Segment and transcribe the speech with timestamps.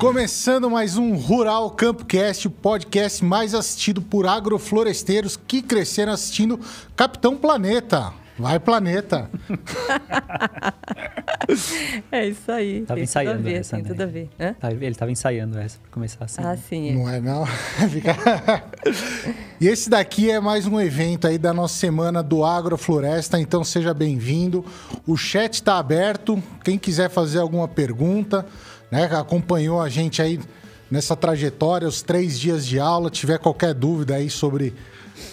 [0.00, 6.58] Começando mais um Rural Campcast, o podcast mais assistido por agrofloresteiros que cresceram assistindo
[6.96, 8.10] Capitão Planeta.
[8.38, 9.28] Vai, Planeta!
[12.10, 12.80] é isso aí.
[12.86, 13.88] Tava tem ensaiando tudo a ver, essa, tem né?
[13.90, 14.30] tudo a ver.
[14.40, 14.54] Hã?
[14.54, 16.40] Tá, Ele estava ensaiando essa para começar assim.
[16.42, 16.88] Ah, sim.
[16.88, 16.92] é.
[16.94, 17.44] Não é não?
[19.60, 23.92] E esse daqui é mais um evento aí da nossa semana do Agrofloresta, então seja
[23.92, 24.64] bem-vindo.
[25.06, 28.46] O chat está aberto, quem quiser fazer alguma pergunta,
[28.90, 30.40] né, acompanhou a gente aí
[30.90, 34.74] nessa trajetória, os três dias de aula, tiver qualquer dúvida aí sobre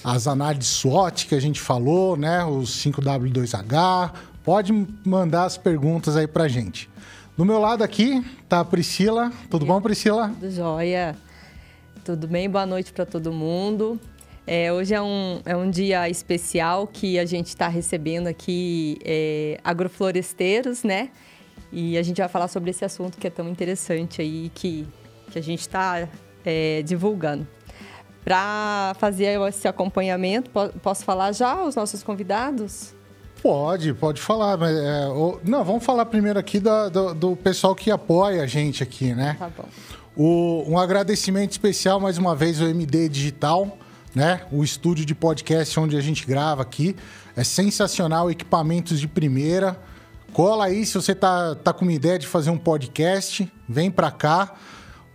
[0.03, 4.11] as análises SWOT que a gente falou, né, os 5W2H,
[4.43, 4.71] pode
[5.03, 6.89] mandar as perguntas aí pra gente.
[7.35, 9.31] Do meu lado aqui tá a Priscila.
[9.49, 10.29] Tudo bom, Priscila?
[10.39, 11.15] Tudo jóia.
[12.03, 12.49] Tudo bem?
[12.49, 13.99] Boa noite para todo mundo.
[14.45, 19.59] É, hoje é um, é um dia especial que a gente está recebendo aqui é,
[19.63, 21.09] agrofloresteiros, né?
[21.71, 24.87] E a gente vai falar sobre esse assunto que é tão interessante aí, que,
[25.31, 26.07] que a gente está
[26.85, 27.45] divulgando.
[28.23, 32.93] Para fazer esse acompanhamento, po- posso falar já os nossos convidados?
[33.41, 34.57] Pode, pode falar.
[34.57, 35.05] Mas, é,
[35.45, 39.37] não, vamos falar primeiro aqui da- do, do pessoal que apoia a gente aqui, né?
[39.39, 39.65] Tá bom.
[40.15, 43.77] O- um agradecimento especial mais uma vez ao MD Digital,
[44.13, 44.41] né?
[44.51, 46.95] O estúdio de podcast onde a gente grava aqui.
[47.35, 49.79] É sensacional, equipamentos de primeira.
[50.37, 54.11] Cola aí se você tá, tá com uma ideia de fazer um podcast, vem pra
[54.11, 54.53] cá.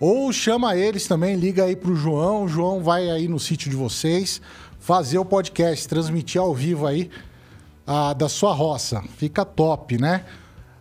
[0.01, 2.42] Ou chama eles também, liga aí pro João.
[2.42, 4.43] O João vai aí no sítio de vocês
[4.81, 7.09] fazer o podcast, transmitir ao vivo aí
[7.87, 9.00] a, da sua roça.
[9.17, 10.25] Fica top, né?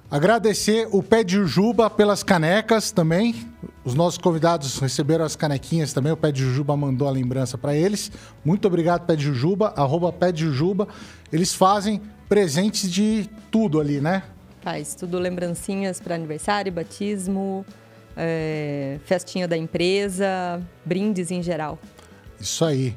[0.10, 3.48] Agradecer o Pé de Jujuba pelas canecas também.
[3.86, 6.14] Os nossos convidados receberam as canequinhas também.
[6.14, 8.12] O Pé de Jujuba mandou a lembrança para eles.
[8.44, 9.72] Muito obrigado, Pé de Jujuba.
[9.78, 10.88] Arroba Pé de Jujuba.
[11.32, 14.24] Eles fazem presentes de tudo ali, né?
[14.62, 17.66] Faz tudo lembrancinhas para aniversário, batismo,
[18.16, 21.78] é, festinha da empresa, brindes em geral.
[22.40, 22.96] Isso aí.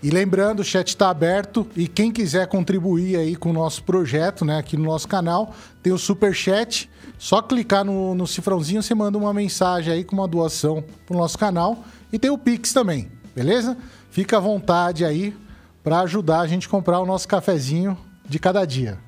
[0.00, 4.44] E lembrando, o chat está aberto e quem quiser contribuir aí com o nosso projeto,
[4.44, 6.88] né, aqui no nosso canal, tem o super chat.
[7.18, 11.36] Só clicar no, no cifrãozinho, você manda uma mensagem aí com uma doação pro nosso
[11.36, 13.76] canal e tem o Pix também, beleza?
[14.12, 15.36] Fica à vontade aí
[15.82, 18.98] para ajudar a gente a comprar o nosso cafezinho de cada dia.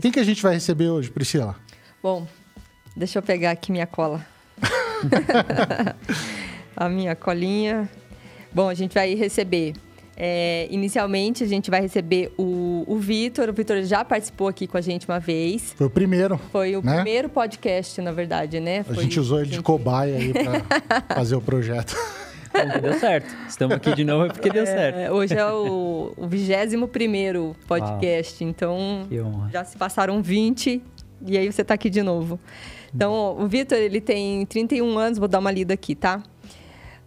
[0.00, 1.56] Quem que a gente vai receber hoje, Priscila?
[2.02, 2.26] Bom,
[2.96, 4.24] deixa eu pegar aqui minha cola.
[6.76, 7.88] a minha colinha.
[8.52, 9.74] Bom, a gente vai receber.
[10.16, 13.50] é, inicialmente, a gente vai receber o, o Vitor.
[13.50, 15.74] O Vitor já participou aqui com a gente uma vez.
[15.76, 16.40] Foi o primeiro.
[16.50, 16.94] Foi o Né?
[16.94, 18.80] primeiro podcast, na verdade, né?
[18.80, 20.62] A Foi- gente usou ele de cobaia aí para
[21.14, 21.94] fazer o projeto.
[22.80, 23.34] Deu certo.
[23.48, 24.96] Estamos aqui de novo é porque deu certo.
[24.98, 29.50] É, hoje é o o 21 primeiro podcast, então Que honra.
[29.50, 30.82] já se passaram 20
[31.26, 32.38] e aí você tá aqui de novo.
[32.94, 36.22] Então, o Vitor, ele tem 31 anos, vou dar uma lida aqui, tá?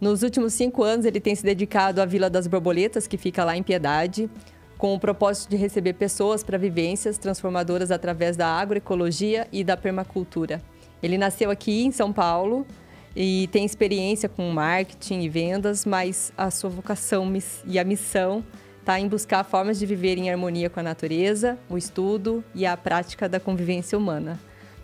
[0.00, 3.56] Nos últimos cinco anos, ele tem se dedicado à Vila das Borboletas, que fica lá
[3.56, 4.30] em Piedade,
[4.78, 10.62] com o propósito de receber pessoas para vivências transformadoras através da agroecologia e da permacultura.
[11.02, 12.66] Ele nasceu aqui em São Paulo
[13.14, 17.30] e tem experiência com marketing e vendas, mas a sua vocação
[17.66, 18.44] e a missão
[18.78, 22.76] está em buscar formas de viver em harmonia com a natureza, o estudo e a
[22.76, 24.38] prática da convivência humana.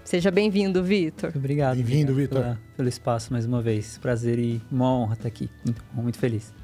[0.04, 1.32] Seja bem-vindo, Vitor.
[1.34, 1.76] Obrigado.
[1.76, 2.56] Bem-vindo, Vitor.
[2.76, 3.98] Pelo espaço mais uma vez.
[3.98, 5.50] Prazer e uma honra estar aqui.
[5.64, 6.54] Muito, muito feliz.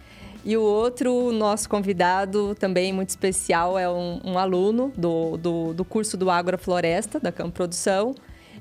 [0.44, 5.84] E o outro nosso convidado, também muito especial, é um, um aluno do, do, do
[5.84, 8.14] curso do Agrofloresta, da Campo Produção.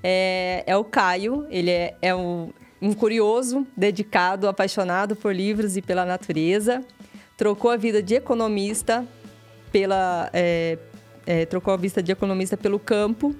[0.04, 2.50] É, é o Caio, ele é, é um,
[2.82, 6.84] um curioso, dedicado, apaixonado por livros e pela natureza.
[7.38, 9.06] Trocou a vida de economista
[9.72, 10.30] pela...
[10.34, 10.78] é,
[11.26, 13.36] é, trocou a vista de economista pelo campo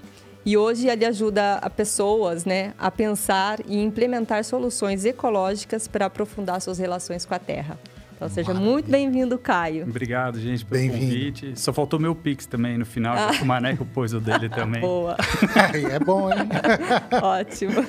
[0.46, 6.62] e hoje ele ajuda a pessoas né, a pensar e implementar soluções ecológicas para aprofundar
[6.62, 7.80] suas relações com a terra.
[8.16, 9.84] Então seja muito bem-vindo, Caio.
[9.84, 11.06] Obrigado, gente, pelo Bem-vindo.
[11.06, 11.60] convite.
[11.60, 14.82] Só faltou meu Pix também no final, que o Maneco pôs o dele também.
[14.82, 15.18] Boa,
[15.92, 16.38] é bom, hein?
[17.20, 17.84] ótimo.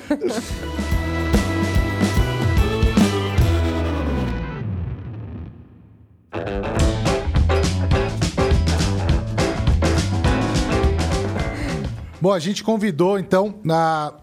[12.19, 14.13] Bom, a gente convidou, então, na...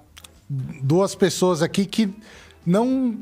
[0.49, 2.09] duas pessoas aqui que
[2.65, 3.19] não,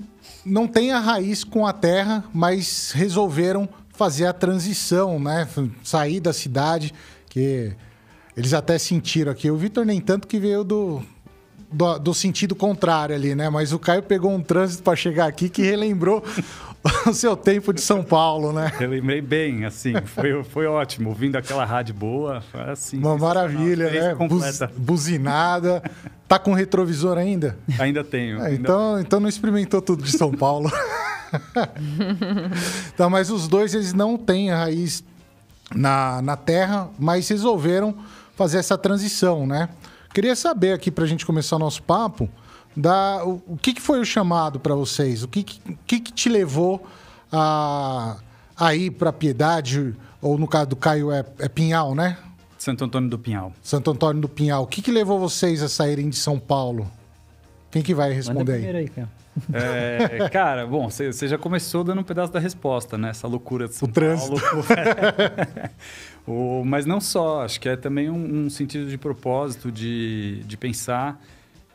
[0.47, 5.49] não têm a raiz com a terra, mas resolveram fazer a transição, né?
[5.83, 6.95] Sair da cidade,
[7.29, 7.73] que
[8.37, 9.51] eles até sentiram aqui.
[9.51, 11.03] O Vitor nem tanto que veio do,
[11.73, 13.51] do, do sentido contrário ali, né?
[13.51, 16.23] Mas o Caio pegou um trânsito para chegar aqui que relembrou
[17.07, 18.73] o seu tempo de São Paulo, né?
[18.81, 21.11] Eu lembrei bem, assim, foi, foi ótimo.
[21.11, 22.99] Ouvindo aquela rádio boa, foi assim.
[22.99, 24.15] Uma maravilha, né?
[24.15, 25.83] Buz, buzinada.
[26.27, 27.59] Tá com retrovisor ainda?
[27.79, 28.43] Ainda tenho.
[28.43, 29.01] É, então, ainda...
[29.01, 30.71] então não experimentou tudo de São Paulo.
[32.93, 35.03] então, mas os dois, eles não têm raiz
[35.75, 37.95] na, na terra, mas resolveram
[38.37, 39.69] fazer essa transição, né?
[40.15, 42.29] Queria saber aqui, para a gente começar o nosso papo,
[42.79, 45.25] da, o, o que, que foi o chamado para vocês?
[45.25, 46.87] O que, que, que, te levou
[47.33, 48.17] a,
[48.57, 52.17] a ir para Piedade, ou no caso do Caio é, é Pinhal, né?
[52.57, 53.53] Santo Antônio do Pinhal.
[53.61, 54.63] Santo Antônio do Pinhal.
[54.63, 56.89] O que, que levou vocês a saírem de São Paulo?
[57.71, 58.77] Quem que vai responder aí?
[58.77, 59.09] aí cara.
[59.53, 63.11] É, cara, bom, você já começou dando um pedaço da resposta, né?
[63.11, 64.41] Essa loucura de São o Paulo.
[66.27, 70.57] o, mas não só, acho que é também um, um, sentido de propósito, de, de
[70.57, 71.21] pensar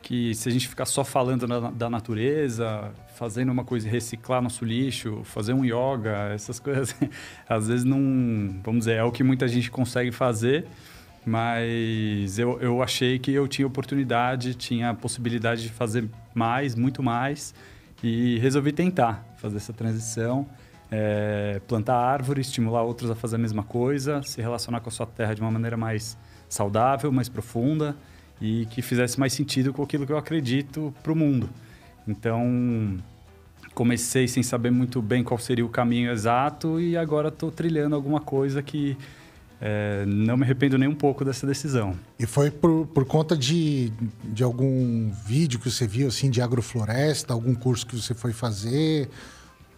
[0.04, 4.62] que se a gente ficar só falando na, da natureza, fazendo uma coisa, reciclar nosso
[4.62, 6.94] lixo, fazer um yoga, essas coisas,
[7.48, 7.98] às vezes não,
[8.62, 10.66] vamos dizer, é o que muita gente consegue fazer,
[11.24, 17.54] mas eu, eu achei que eu tinha oportunidade, tinha possibilidade de fazer mais, muito mais,
[18.02, 20.46] e resolvi tentar fazer essa transição,
[20.90, 25.06] é, plantar árvores, estimular outros a fazer a mesma coisa, se relacionar com a sua
[25.06, 27.96] terra de uma maneira mais saudável, mais profunda,
[28.40, 31.48] e que fizesse mais sentido com aquilo que eu acredito para o mundo.
[32.06, 32.98] Então,
[33.74, 38.20] comecei sem saber muito bem qual seria o caminho exato e agora estou trilhando alguma
[38.20, 38.96] coisa que
[39.60, 41.94] é, não me arrependo nem um pouco dessa decisão.
[42.18, 43.92] E foi por, por conta de,
[44.22, 49.08] de algum vídeo que você viu assim de agrofloresta, algum curso que você foi fazer?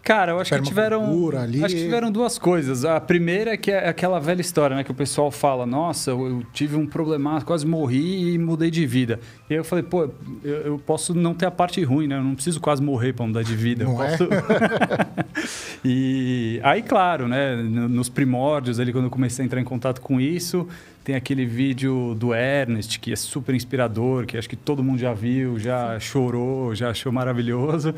[0.07, 1.03] Cara, eu acho que tiveram.
[1.37, 1.65] Ali.
[1.65, 2.85] Acho que tiveram duas coisas.
[2.85, 4.81] A primeira é que é aquela velha história, né?
[4.81, 9.19] Que o pessoal fala, nossa, eu tive um problema, quase morri e mudei de vida.
[9.49, 10.09] E aí eu falei, pô,
[10.45, 12.15] eu, eu posso não ter a parte ruim, né?
[12.15, 13.83] Eu não preciso quase morrer para mudar de vida.
[13.83, 14.23] Não eu posso...
[14.23, 15.25] é?
[15.83, 17.57] e aí, claro, né?
[17.57, 20.65] Nos primórdios, ali, quando eu comecei a entrar em contato com isso,
[21.03, 25.13] tem aquele vídeo do Ernest, que é super inspirador, que acho que todo mundo já
[25.13, 27.93] viu, já chorou, já achou maravilhoso.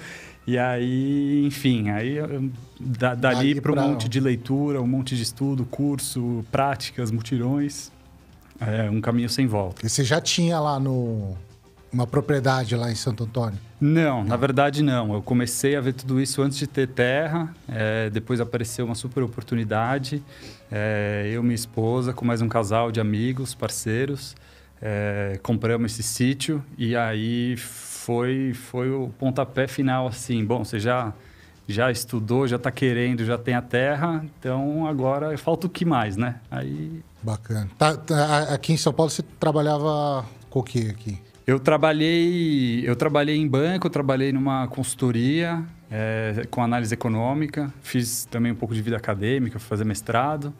[0.50, 2.16] E aí, enfim, aí
[2.80, 7.92] da, dali para um monte de leitura, um monte de estudo, curso, práticas, mutirões,
[8.60, 9.86] é um caminho sem volta.
[9.86, 11.38] E você já tinha lá no
[11.94, 13.60] uma propriedade lá em Santo Antônio?
[13.80, 15.14] Não, na verdade não.
[15.14, 17.54] Eu comecei a ver tudo isso antes de ter terra.
[17.68, 20.24] É, depois apareceu uma super oportunidade.
[20.72, 24.36] É, eu e minha esposa, com mais um casal de amigos, parceiros,
[24.82, 27.56] é, compramos esse sítio e aí
[28.00, 30.44] foi, foi o pontapé final, assim.
[30.44, 31.14] Bom, você já,
[31.68, 36.16] já estudou, já está querendo, já tem a terra, então agora falta o que mais,
[36.16, 36.36] né?
[36.50, 37.02] Aí...
[37.22, 37.70] Bacana.
[37.78, 41.20] Tá, tá, aqui em São Paulo você trabalhava com o que aqui?
[41.46, 45.62] Eu trabalhei, eu trabalhei em banco, trabalhei numa consultoria
[45.92, 50.54] é, com análise econômica, fiz também um pouco de vida acadêmica, fazer mestrado,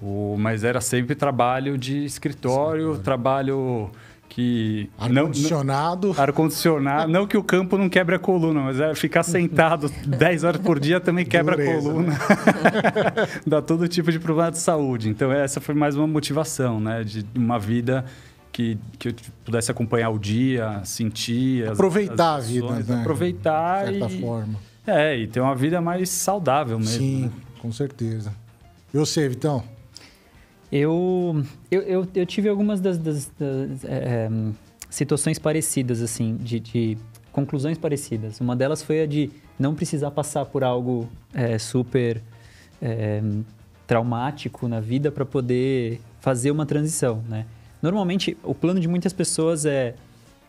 [0.00, 3.90] o, mas era sempre trabalho de escritório, Sim, trabalho
[4.28, 6.14] que ar-condicionado.
[6.16, 7.10] ar-condicionado.
[7.10, 10.78] Não que o campo não quebre a coluna mas é ficar sentado 10 horas por
[10.78, 12.12] dia também quebra Dureza, a coluna.
[12.12, 12.18] né?
[13.46, 15.08] dá todo tipo de problema de saúde.
[15.08, 18.04] Então essa foi mais uma motivação né de uma vida
[18.52, 19.14] que, que eu
[19.44, 23.00] pudesse acompanhar o dia sentir aproveitar as, as a vida né?
[23.00, 24.58] aproveitar de certa e, forma.
[24.86, 27.30] É e ter uma vida mais saudável mesmo sim né?
[27.60, 28.32] com certeza.
[28.92, 29.77] Eu sei Vitão
[30.70, 34.28] eu, eu, eu, eu tive algumas das, das, das é,
[34.90, 36.98] situações parecidas, assim, de, de,
[37.32, 38.40] conclusões parecidas.
[38.40, 42.20] Uma delas foi a de não precisar passar por algo é, super
[42.82, 43.22] é,
[43.86, 47.46] traumático na vida para poder fazer uma transição, né?
[47.80, 49.94] Normalmente, o plano de muitas pessoas é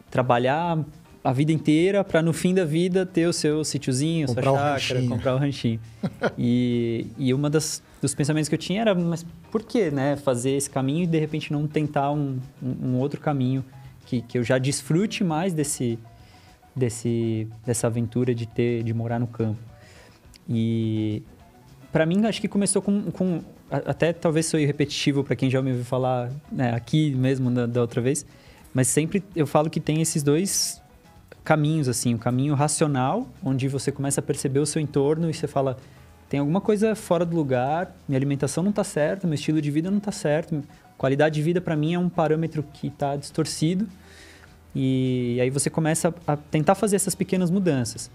[0.09, 0.83] trabalhar
[1.23, 5.35] a vida inteira para no fim da vida ter o seu sítiozinho, sua chácara, comprar
[5.35, 5.79] o ranchinho.
[6.37, 10.51] e, e uma das dos pensamentos que eu tinha era, mas por que, né, fazer
[10.51, 13.63] esse caminho e de repente não tentar um, um, um outro caminho
[14.05, 15.99] que, que eu já desfrute mais desse,
[16.75, 19.59] desse, dessa aventura de ter, de morar no campo.
[20.47, 21.21] E
[21.91, 25.71] para mim acho que começou com, com até talvez sou repetitivo para quem já me
[25.71, 28.25] ouviu falar né, aqui mesmo da, da outra vez,
[28.73, 30.81] mas sempre eu falo que tem esses dois
[31.43, 35.47] caminhos assim, o caminho racional, onde você começa a perceber o seu entorno e você
[35.47, 35.77] fala
[36.29, 39.89] tem alguma coisa fora do lugar, minha alimentação não está certa, meu estilo de vida
[39.89, 40.63] não está certo,
[40.97, 43.87] qualidade de vida para mim é um parâmetro que está distorcido.
[44.75, 48.11] E aí você começa a tentar fazer essas pequenas mudanças.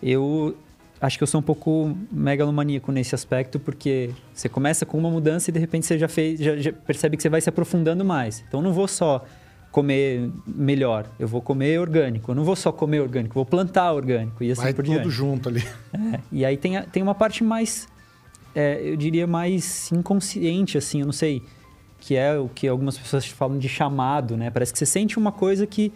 [0.00, 0.56] Eu
[1.00, 5.50] acho que eu sou um pouco megalomaníaco nesse aspecto, porque você começa com uma mudança
[5.50, 8.44] e de repente você já, fez, já, já percebe que você vai se aprofundando mais.
[8.46, 9.24] Então não vou só
[9.70, 12.30] comer melhor, eu vou comer orgânico.
[12.30, 15.10] Eu não vou só comer orgânico, vou plantar orgânico e assim Vai por tudo diante.
[15.10, 15.62] junto ali.
[15.92, 17.86] É, e aí tem, a- tem uma parte mais,
[18.54, 21.42] é, eu diria, mais inconsciente, assim, eu não sei,
[22.00, 24.50] que é o que algumas pessoas falam de chamado, né?
[24.50, 25.92] Parece que você sente uma coisa que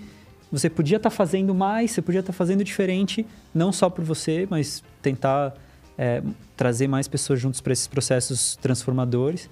[0.50, 3.24] você podia estar fazendo mais, você podia estar fazendo diferente,
[3.54, 5.54] não só por você, mas tentar
[5.96, 6.22] é,
[6.56, 9.48] trazer mais pessoas juntos para esses processos transformadores.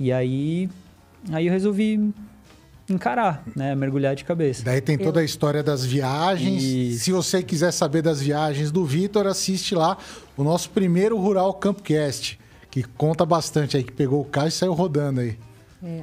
[0.00, 0.68] E aí,
[1.30, 2.12] aí eu resolvi
[2.88, 3.74] encarar, né?
[3.74, 4.64] Mergulhar de cabeça.
[4.64, 6.62] Daí tem toda a história das viagens.
[6.62, 7.04] Isso.
[7.04, 9.98] Se você quiser saber das viagens do Vitor, assiste lá
[10.36, 12.38] o nosso primeiro Rural Campcast,
[12.70, 15.38] que conta bastante aí, que pegou o carro e saiu rodando aí.
[15.82, 16.02] É.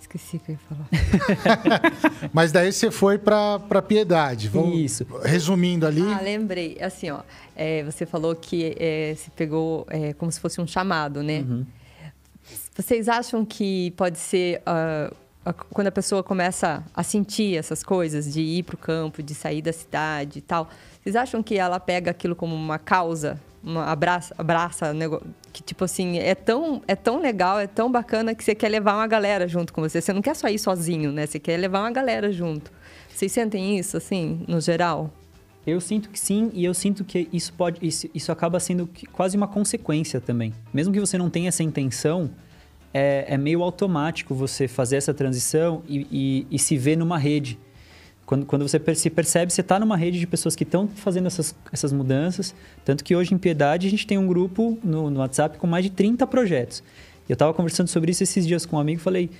[0.00, 1.92] Esqueci o que eu ia falar.
[2.32, 4.48] Mas daí você foi pra, pra Piedade.
[4.48, 5.04] Vamos, Isso.
[5.24, 6.02] Resumindo ali.
[6.02, 6.78] Ah, lembrei.
[6.80, 7.20] Assim, ó,
[7.56, 11.44] é, você falou que é, se pegou é, como se fosse um chamado, né?
[12.76, 15.12] Vocês acham que pode ser ah,
[15.52, 19.62] quando a pessoa começa a sentir essas coisas de ir para o campo, de sair
[19.62, 20.68] da cidade e tal?
[21.02, 24.92] Vocês acham que ela pega aquilo como uma causa, uma abraça, abraça
[25.52, 28.94] que tipo assim é tão é tão legal, é tão bacana que você quer levar
[28.94, 30.00] uma galera junto com você.
[30.00, 31.26] Você não quer só ir sozinho, né?
[31.26, 32.70] Você quer levar uma galera junto.
[33.08, 35.10] Vocês sentem isso assim, no geral?
[35.66, 39.36] Eu sinto que sim, e eu sinto que isso pode, isso, isso acaba sendo quase
[39.36, 40.52] uma consequência também.
[40.72, 42.30] Mesmo que você não tenha essa intenção,
[42.96, 47.58] é, é meio automático você fazer essa transição e, e- e se ver numa rede.
[48.24, 51.54] Quando, quando você se percebe, você está numa rede de pessoas que estão fazendo essas,
[51.70, 52.54] essas mudanças.
[52.86, 55.84] Tanto que hoje em Piedade a gente tem um grupo no, no WhatsApp com mais
[55.84, 56.82] de 30 projetos.
[57.28, 59.30] Eu estava conversando sobre isso esses dias com um amigo e falei: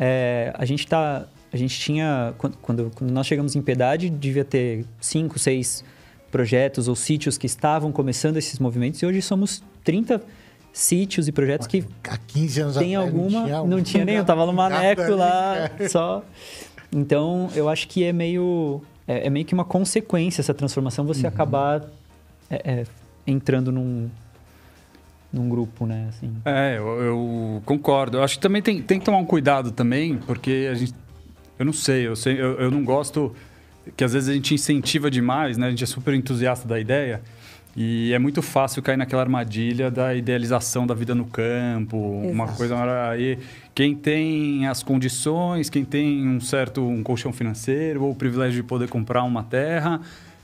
[0.00, 1.26] é, a gente tá.
[1.52, 2.32] A gente tinha.
[2.38, 5.84] Quando, quando, quando nós chegamos em Piedade, devia ter cinco, seis
[6.30, 10.20] projetos ou sítios que estavam começando esses movimentos, e hoje somos 30
[10.74, 13.64] sítios e projetos que Há 15 anos tem atrás alguma.
[13.64, 15.88] Não tinha, um- nenhum, tava no maneco ali, lá, é.
[15.88, 16.22] só.
[16.92, 18.82] Então, eu acho que é meio.
[19.06, 21.82] É, é meio que uma consequência essa transformação você acabar
[22.50, 22.84] é, é,
[23.26, 24.10] entrando num.
[25.32, 26.06] num grupo, né?
[26.08, 26.32] Assim.
[26.44, 28.18] É, eu, eu concordo.
[28.18, 30.92] Eu acho que também tem, tem que tomar um cuidado também, porque a gente.
[31.56, 33.32] Eu não sei, eu, sei eu, eu não gosto
[33.96, 35.68] que às vezes a gente incentiva demais, né?
[35.68, 37.22] A gente é super entusiasta da ideia.
[37.76, 42.56] E é muito fácil cair naquela armadilha da idealização da vida no campo, uma Exato.
[42.58, 43.36] coisa mara- aí
[43.74, 48.68] quem tem as condições, quem tem um certo um colchão financeiro ou o privilégio de
[48.68, 50.00] poder comprar uma terra,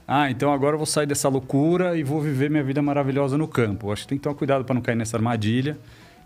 [0.08, 3.46] ah, então agora eu vou sair dessa loucura e vou viver minha vida maravilhosa no
[3.46, 3.92] campo.
[3.92, 5.78] Acho que tem que tomar cuidado para não cair nessa armadilha.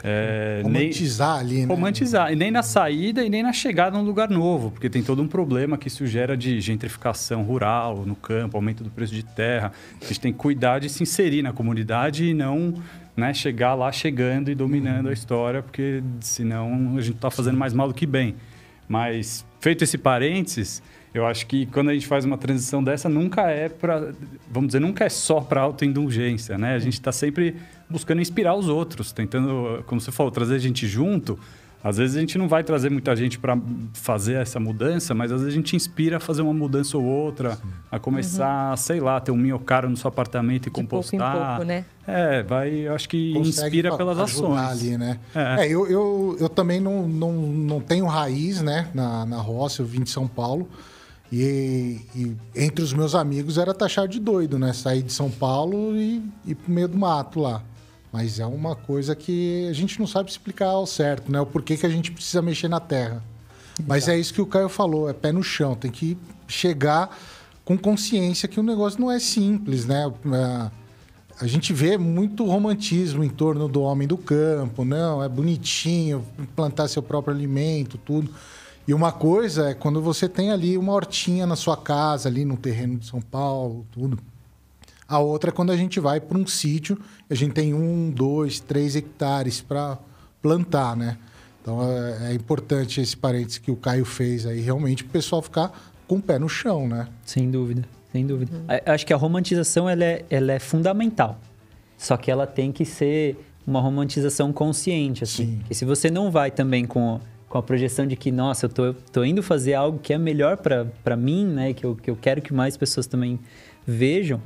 [0.07, 1.67] É, nem- Romantizar ali, né?
[1.75, 2.31] romantizar.
[2.31, 5.27] E nem na saída e nem na chegada num lugar novo, porque tem todo um
[5.27, 9.73] problema que isso gera de gentrificação rural no campo, aumento do preço de terra.
[10.03, 12.75] A gente tem que cuidar de se inserir na comunidade e não
[13.17, 17.73] né, chegar lá chegando e dominando a história, porque senão a gente está fazendo mais
[17.73, 18.35] mal do que bem.
[18.87, 20.83] Mas, feito esse parênteses,
[21.15, 24.13] eu acho que quando a gente faz uma transição dessa, nunca é para,
[24.51, 26.75] vamos dizer, nunca é só para autoindulgência, né?
[26.75, 27.55] A gente está sempre
[27.89, 31.39] buscando inspirar os outros, tentando, como você falou, trazer gente junto.
[31.85, 33.59] Às vezes a gente não vai trazer muita gente para
[33.93, 37.59] fazer essa mudança, mas às vezes a gente inspira a fazer uma mudança ou outra,
[37.93, 41.57] a começar, sei lá, ter um minhocaro no seu apartamento e De pouco em compostar.
[41.57, 41.85] pouco, né?
[42.07, 44.59] É, vai, eu acho que Consegue inspira pelas ações.
[44.59, 45.21] ali, né?
[45.35, 45.67] É.
[45.67, 49.87] É, eu, eu, eu também não, não, não tenho raiz, né, na, na roça, eu
[49.87, 50.67] vim de São Paulo.
[51.33, 54.73] E, e entre os meus amigos era taxado de doido, né?
[54.73, 57.63] Sair de São Paulo e ir pro meio do mato lá.
[58.13, 61.41] Mas é uma coisa que a gente não sabe explicar ao certo, né?
[61.41, 63.23] O porquê que a gente precisa mexer na terra.
[63.87, 65.75] Mas é isso que o Caio falou, é pé no chão.
[65.75, 66.17] Tem que
[66.47, 67.17] chegar
[67.65, 70.13] com consciência que o negócio não é simples, né?
[70.33, 70.71] É,
[71.41, 76.87] a gente vê muito romantismo em torno do homem do campo, não, é bonitinho plantar
[76.87, 78.31] seu próprio alimento, tudo.
[78.87, 82.57] E uma coisa é quando você tem ali uma hortinha na sua casa, ali no
[82.57, 84.19] terreno de São Paulo, tudo.
[85.09, 86.99] A outra é quando a gente vai para um sítio,
[87.29, 89.99] a gente tem um, dois, três hectares para
[90.43, 91.17] plantar, né?
[91.63, 95.41] Então é, é importante esse parênteses que o Caio fez aí, realmente, para o pessoal
[95.41, 95.73] ficar
[96.07, 97.09] com o pé no chão, né?
[97.25, 98.53] Sem dúvida, sem dúvida.
[98.69, 101.39] A- Acho que a romantização ela é, ela é fundamental.
[101.97, 105.47] Só que ela tem que ser uma romantização consciente, assim.
[105.47, 105.57] Sim.
[105.61, 107.19] Porque se você não vai também com,
[107.55, 110.57] com a projeção de que, nossa, eu tô, tô indo fazer algo que é melhor
[110.57, 111.73] para mim, né?
[111.73, 113.39] Que eu, que eu quero que mais pessoas também
[113.87, 114.43] vejam.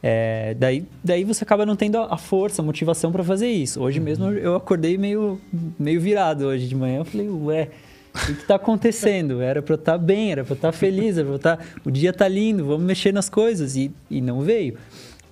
[0.00, 3.82] é, daí, daí você acaba não tendo a força, a motivação para fazer isso.
[3.82, 5.40] Hoje mesmo eu acordei meio,
[5.76, 6.98] meio virado hoje de manhã.
[6.98, 7.68] Eu falei, ué,
[8.14, 9.42] o que, tá acontecendo?
[9.42, 11.66] Era para eu estar bem, era para eu estar feliz, era pra eu estar.
[11.84, 13.74] O dia tá lindo, vamos mexer nas coisas.
[13.74, 14.78] E, e não veio.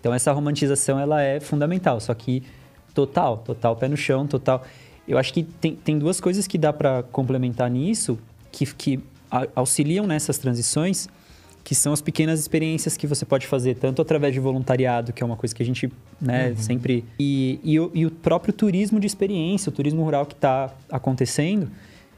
[0.01, 2.01] Então essa romantização ela é fundamental.
[2.01, 2.43] Só que
[2.93, 4.65] total, total pé no chão, total.
[5.07, 8.19] Eu acho que tem, tem duas coisas que dá para complementar nisso,
[8.53, 9.01] que, que
[9.55, 11.09] auxiliam nessas transições,
[11.63, 15.27] que são as pequenas experiências que você pode fazer, tanto através de voluntariado, que é
[15.27, 15.91] uma coisa que a gente
[16.21, 16.57] né, uhum.
[16.57, 17.05] sempre.
[17.19, 21.71] E, e, o, e, o, próprio turismo de experiência, o turismo rural que está acontecendo,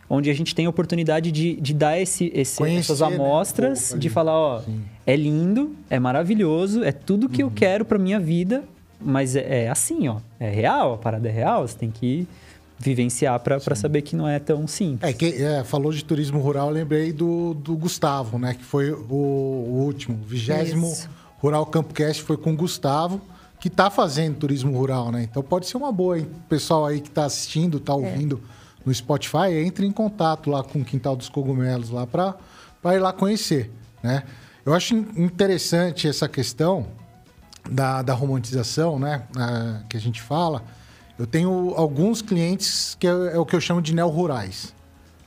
[0.08, 3.92] onde a gente tem a oportunidade de, de dar esse, esse Conhecer, essas né, amostras,
[3.92, 3.98] né?
[3.98, 4.82] de falar: ó, Sim.
[5.06, 7.48] é lindo, é maravilhoso, é tudo que uhum.
[7.48, 8.62] eu quero para minha vida,
[9.00, 12.26] mas é, é assim, ó, é real, a parada é real, você tem que
[12.82, 15.08] vivenciar para saber que não é tão simples.
[15.08, 18.54] É, que é, falou de turismo rural, eu lembrei do, do Gustavo, né?
[18.54, 20.92] Que foi o, o último, vigésimo.
[21.38, 23.20] Rural Campcast foi com o Gustavo,
[23.60, 25.22] que está fazendo turismo rural, né?
[25.22, 26.28] Então pode ser uma boa, hein?
[26.48, 27.96] Pessoal aí que está assistindo, está é.
[27.96, 28.82] ouvindo é.
[28.84, 32.36] no Spotify, entre em contato lá com o Quintal dos Cogumelos lá para
[32.94, 33.70] ir lá conhecer,
[34.02, 34.24] né?
[34.64, 36.86] Eu acho interessante essa questão
[37.68, 39.22] da, da romantização, né?
[39.36, 40.62] Ah, que a gente fala
[41.22, 44.74] eu tenho alguns clientes que é, é o que eu chamo de neo-rurais,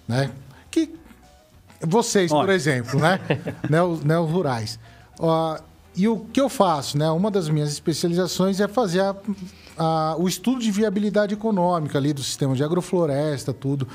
[0.05, 0.29] né?
[0.69, 0.93] Que
[1.79, 2.45] vocês, Olha.
[2.45, 3.17] por exemplo, né?
[4.03, 4.77] Neo-rurais.
[5.17, 5.63] Uh,
[5.95, 7.09] e o que eu faço, né?
[7.11, 9.15] Uma das minhas especializações é fazer a,
[9.77, 13.87] a, o estudo de viabilidade econômica ali do sistema de agrofloresta, tudo.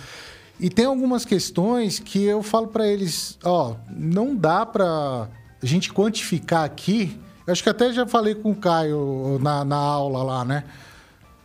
[0.58, 5.28] E tem algumas questões que eu falo para eles, ó, não dá para
[5.62, 7.20] a gente quantificar aqui.
[7.46, 10.64] Eu acho que até já falei com o Caio na, na aula lá, né?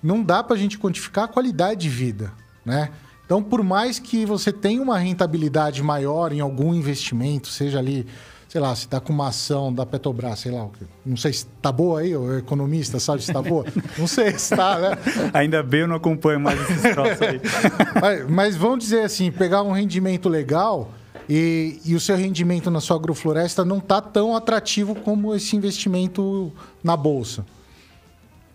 [0.06, 2.32] Não dá para a gente quantificar a qualidade de vida,
[2.64, 2.92] né?
[3.26, 8.06] Então, por mais que você tenha uma rentabilidade maior em algum investimento, seja ali,
[8.48, 10.68] sei lá, se está com uma ação da Petrobras, sei lá,
[11.04, 13.66] não sei se está boa aí, o economista sabe se está boa,
[13.98, 14.98] não sei se está, né?
[15.34, 17.42] Ainda bem eu não acompanho mais esses troços aí.
[18.00, 20.92] mas, mas vamos dizer assim, pegar um rendimento legal
[21.28, 26.54] e, e o seu rendimento na sua agrofloresta não está tão atrativo como esse investimento
[26.84, 27.44] na bolsa.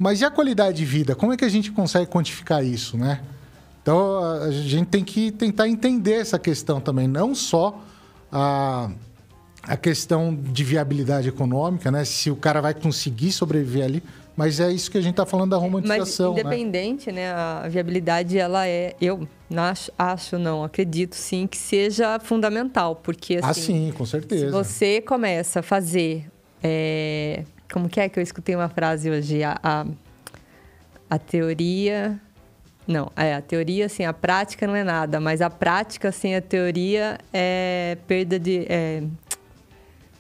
[0.01, 1.15] Mas e a qualidade de vida?
[1.15, 3.21] Como é que a gente consegue quantificar isso, né?
[3.83, 7.79] Então, a gente tem que tentar entender essa questão também, não só
[8.33, 8.91] a,
[9.63, 12.03] a questão de viabilidade econômica, né?
[12.07, 14.03] Se o cara vai conseguir sobreviver ali,
[14.35, 16.33] mas é isso que a gente está falando da romantização.
[16.33, 16.49] Mas né?
[16.49, 17.31] independente, né?
[17.31, 17.33] né?
[17.33, 23.51] A viabilidade, ela é, eu acho, acho, não, acredito sim que seja fundamental, porque ah,
[23.51, 24.47] assim, ah, sim, com certeza.
[24.47, 26.25] Se você começa a fazer
[26.63, 29.43] é, como que é que eu escutei uma frase hoje?
[29.43, 29.87] A, a,
[31.09, 32.21] a teoria.
[32.87, 36.43] Não, é, a teoria sem a prática não é nada, mas a prática sem a
[36.43, 38.67] teoria é perda de.
[38.69, 39.03] É,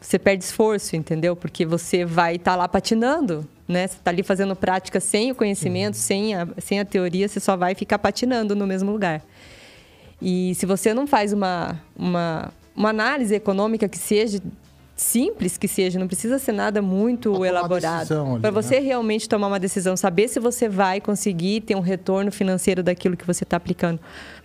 [0.00, 1.36] você perde esforço, entendeu?
[1.36, 3.86] Porque você vai estar tá lá patinando, né?
[3.86, 6.00] Você está ali fazendo prática sem o conhecimento, uhum.
[6.00, 9.22] sem, a, sem a teoria, você só vai ficar patinando no mesmo lugar.
[10.22, 14.40] E se você não faz uma, uma, uma análise econômica que seja
[15.00, 18.38] simples que seja, não precisa ser nada muito elaborado.
[18.40, 18.86] Para você né?
[18.86, 23.26] realmente tomar uma decisão, saber se você vai conseguir ter um retorno financeiro daquilo que
[23.26, 23.98] você está aplicando.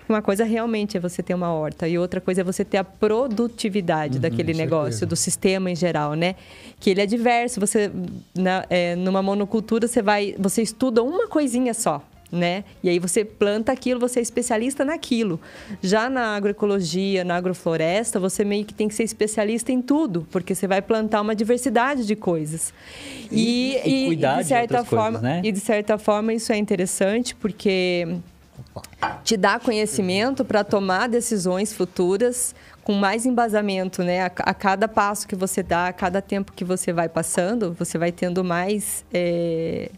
[0.08, 2.84] Uma coisa realmente é você ter uma horta e outra coisa é você ter a
[2.84, 5.06] produtividade uhum, daquele negócio, certeza.
[5.08, 6.36] do sistema em geral, né?
[6.80, 7.60] Que ele é diverso.
[7.60, 7.92] Você,
[8.34, 12.02] na, é, numa monocultura, você vai, você estuda uma coisinha só
[12.36, 12.64] né?
[12.84, 15.40] E aí você planta aquilo, você é especialista naquilo.
[15.82, 20.54] Já na agroecologia, na agrofloresta, você meio que tem que ser especialista em tudo, porque
[20.54, 22.74] você vai plantar uma diversidade de coisas.
[23.32, 25.42] E, e, e cuidar de certa de forma, coisas, né?
[25.44, 28.08] E de certa forma isso é interessante porque
[29.24, 34.22] te dá conhecimento para tomar decisões futuras com mais embasamento, né?
[34.22, 37.98] A, a, cada passo que você dá, a cada tempo que você vai passando, você
[37.98, 39.90] vai tendo mais é,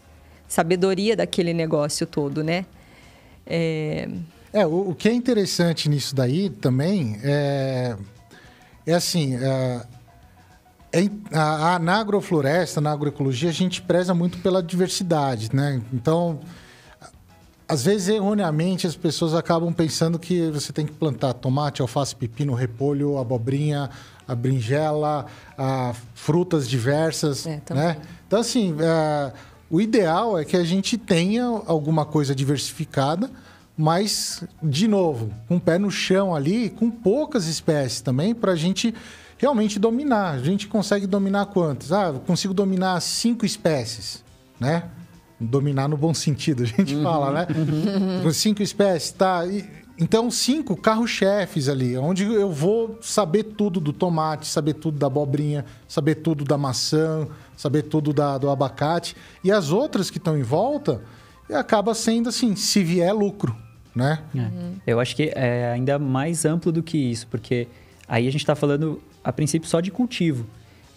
[0.48, 2.66] sabedoria daquele negócio todo, né?
[3.46, 4.10] É,
[4.54, 7.96] é o, o, que é interessante nisso daí também é,
[8.86, 9.82] é assim, é,
[10.92, 15.82] é, a, a, na agrofloresta, na agroecologia, a gente preza muito pela diversidade, né?
[15.94, 16.40] Então,
[17.68, 22.54] às vezes, erroneamente, as pessoas acabam pensando que você tem que plantar tomate, alface, pepino,
[22.54, 23.90] repolho, abobrinha,
[24.26, 25.26] a brinjela,
[25.58, 27.98] a frutas diversas, é, né?
[28.26, 29.34] Então, assim, é,
[29.70, 33.30] o ideal é que a gente tenha alguma coisa diversificada,
[33.78, 38.56] mas, de novo, com o pé no chão ali, com poucas espécies também, para a
[38.56, 38.94] gente
[39.38, 40.32] realmente dominar.
[40.32, 41.92] A gente consegue dominar quantas?
[41.92, 44.24] Ah, eu consigo dominar cinco espécies,
[44.60, 44.84] né?
[45.40, 47.48] Dominar no bom sentido, a gente uhum, fala, né?
[48.24, 48.34] Uhum.
[48.34, 49.46] Cinco espécies, tá?
[49.46, 49.64] E,
[50.00, 55.66] então, cinco carro-chefes ali, onde eu vou saber tudo do tomate, saber tudo da abobrinha,
[55.88, 59.16] saber tudo da maçã, saber tudo da, do abacate.
[59.44, 61.02] E as outras que estão em volta,
[61.52, 63.56] acaba sendo assim, se vier lucro,
[63.96, 64.20] né?
[64.36, 64.40] É.
[64.40, 64.76] Uhum.
[64.86, 67.68] Eu acho que é ainda mais amplo do que isso, porque
[68.08, 70.46] aí a gente está falando, a princípio, só de cultivo.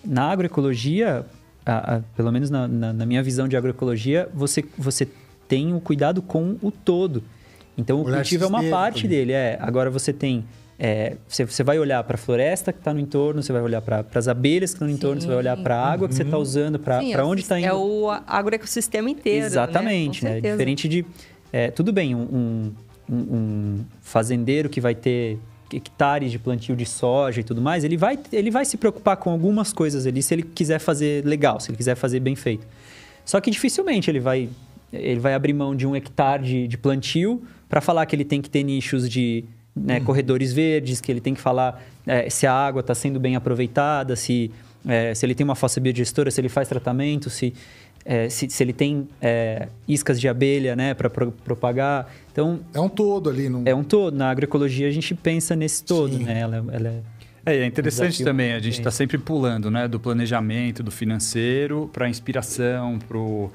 [0.05, 1.25] Na agroecologia,
[1.65, 5.09] a, a, pelo menos na, na, na minha visão de agroecologia, você, você
[5.49, 7.23] tem o cuidado com o todo.
[7.81, 9.33] Então, o, o cultivo é uma parte dele.
[9.33, 9.57] É.
[9.61, 10.45] Agora, você tem
[10.83, 13.83] é, você, você vai olhar para a floresta que está no entorno, você vai olhar
[13.83, 15.27] para as abelhas que estão no entorno, Sim.
[15.27, 17.66] você vai olhar para a água que você está usando, para onde está indo.
[17.69, 19.45] É o agroecossistema inteiro.
[19.45, 20.31] Exatamente, né?
[20.31, 20.40] Com né?
[20.40, 20.55] certeza.
[20.57, 21.05] Diferente de.
[21.53, 22.73] é, tudo bem, um, um-
[23.11, 25.38] um- um fazendeiro que vai ter
[25.73, 29.31] hectares de plantio de soja e tudo mais, ele vai, ele vai se preocupar com
[29.31, 32.66] algumas coisas ali se ele quiser fazer legal, se ele quiser fazer bem feito.
[33.25, 34.49] Só que dificilmente ele vai,
[34.92, 38.42] ele vai abrir mão de um hectare de, de plantio para falar que ele tem
[38.42, 42.53] que ter nichos de né, corredores verdes, que ele tem que falar é, se a
[42.53, 44.50] água está sendo bem aproveitada, se,
[44.87, 47.55] é, se ele tem uma fossa biodigestora, se ele faz tratamento, se,
[48.05, 52.12] é, se, se ele tem é, iscas de abelha né, para propagar.
[52.33, 53.48] Então, É um todo ali.
[53.48, 53.62] Não...
[53.64, 54.16] é um todo.
[54.16, 56.24] Na agroecologia a gente pensa nesse todo, Sim.
[56.24, 56.40] né?
[56.40, 57.00] Ela, ela é...
[57.44, 59.88] É, é interessante também, a gente está sempre pulando, né?
[59.88, 63.50] Do planejamento, do financeiro, para a inspiração, para o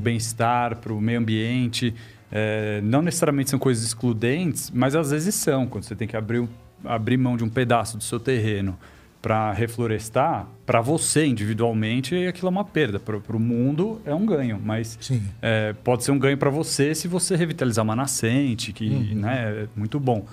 [0.00, 1.94] bem-estar, para o meio ambiente.
[2.30, 5.66] É, não necessariamente são coisas excludentes, mas às vezes são.
[5.66, 6.46] Quando você tem que abrir,
[6.84, 8.78] abrir mão de um pedaço do seu terreno
[9.20, 13.00] para reflorestar, para você individualmente, aquilo é uma perda.
[13.00, 14.96] Para o mundo é um ganho, mas
[15.42, 19.20] é, pode ser um ganho para você se você revitalizar uma nascente, que Uhum.
[19.20, 20.24] né, é muito bom.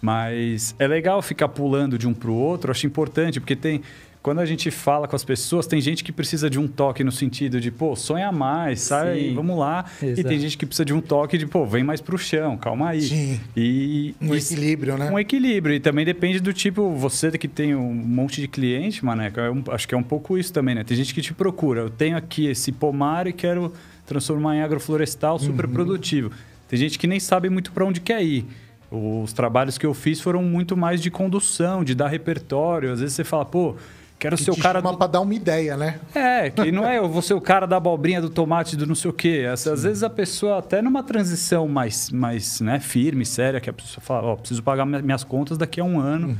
[0.00, 3.80] Mas é legal ficar pulando de um para o outro, acho importante, porque tem.
[4.20, 7.10] Quando a gente fala com as pessoas, tem gente que precisa de um toque no
[7.12, 9.84] sentido de, pô, sonha mais, sai, aí, vamos lá.
[10.02, 10.28] E Exato.
[10.28, 13.00] tem gente que precisa de um toque de, pô, vem mais pro chão, calma aí.
[13.02, 13.40] Sim.
[13.56, 15.08] E, Um e- equilíbrio, né?
[15.10, 15.74] um equilíbrio.
[15.76, 19.62] E também depende do tipo, você que tem um monte de cliente, Maneca, é um-
[19.68, 20.82] acho que é um pouco isso também, né?
[20.84, 21.82] Tem gente que te procura.
[21.82, 23.72] Eu tenho aqui esse pomar e quero
[24.04, 25.72] transformar em agroflorestal super Uhum.
[25.72, 26.32] produtivo.
[26.68, 28.44] Tem gente que nem sabe muito para onde quer ir.
[28.90, 32.90] Os trabalhos que eu fiz foram muito mais de condução, de dar repertório.
[32.92, 33.74] Às vezes você fala, pô,
[34.18, 36.00] quero Que ser o cara chama do pra dar uma ideia, né?
[36.14, 38.94] é, que não é eu vou ser o cara da abobrinha, do tomate, do não
[38.94, 39.46] sei o quê.
[39.52, 43.72] Às, às vezes a pessoa, até numa transição mais, mais né, firme, séria, que a
[43.74, 46.36] pessoa fala, ó, preciso pagar mi- minhas contas daqui a um ano.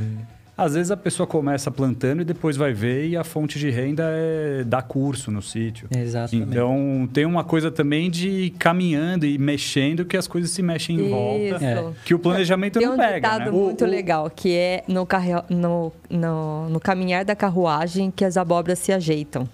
[0.58, 4.02] Às vezes a pessoa começa plantando e depois vai ver e a fonte de renda
[4.08, 5.86] é dar curso no sítio.
[5.96, 6.50] Exatamente.
[6.50, 10.96] Então tem uma coisa também de ir caminhando e mexendo que as coisas se mexem
[10.98, 11.54] em volta.
[11.56, 11.64] Isso.
[11.64, 11.92] É.
[12.04, 13.50] Que o planejamento Tem não um pega, ditado né?
[13.52, 15.30] muito O- o- legal, que é no, carre...
[15.48, 19.48] no, no, no caminhar da carruagem que as abóboras se ajeitam.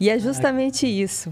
[0.00, 1.30] E é justamente isso.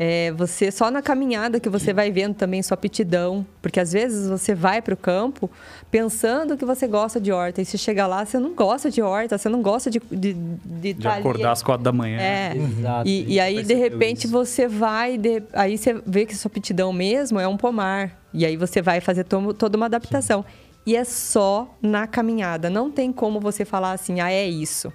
[0.00, 4.28] É você só na caminhada que você vai vendo também sua aptidão, porque às vezes
[4.28, 5.50] você vai para o campo
[5.90, 9.36] pensando que você gosta de horta e se chega lá você não gosta de horta,
[9.36, 12.16] você não gosta de de, de, De tá ali- acordar às quatro da manhã.
[12.20, 12.52] É.
[12.56, 14.28] Exato, a E, e aí, de repente, isso.
[14.32, 15.18] você vai.
[15.18, 18.16] de- aí você vê que sua aptidão mesmo é um pomar.
[18.32, 20.44] E aí você vai fazer to- toda uma adaptação.
[20.86, 22.70] E é só na caminhada.
[22.70, 24.92] Não tem como você falar assim, ah, é isso.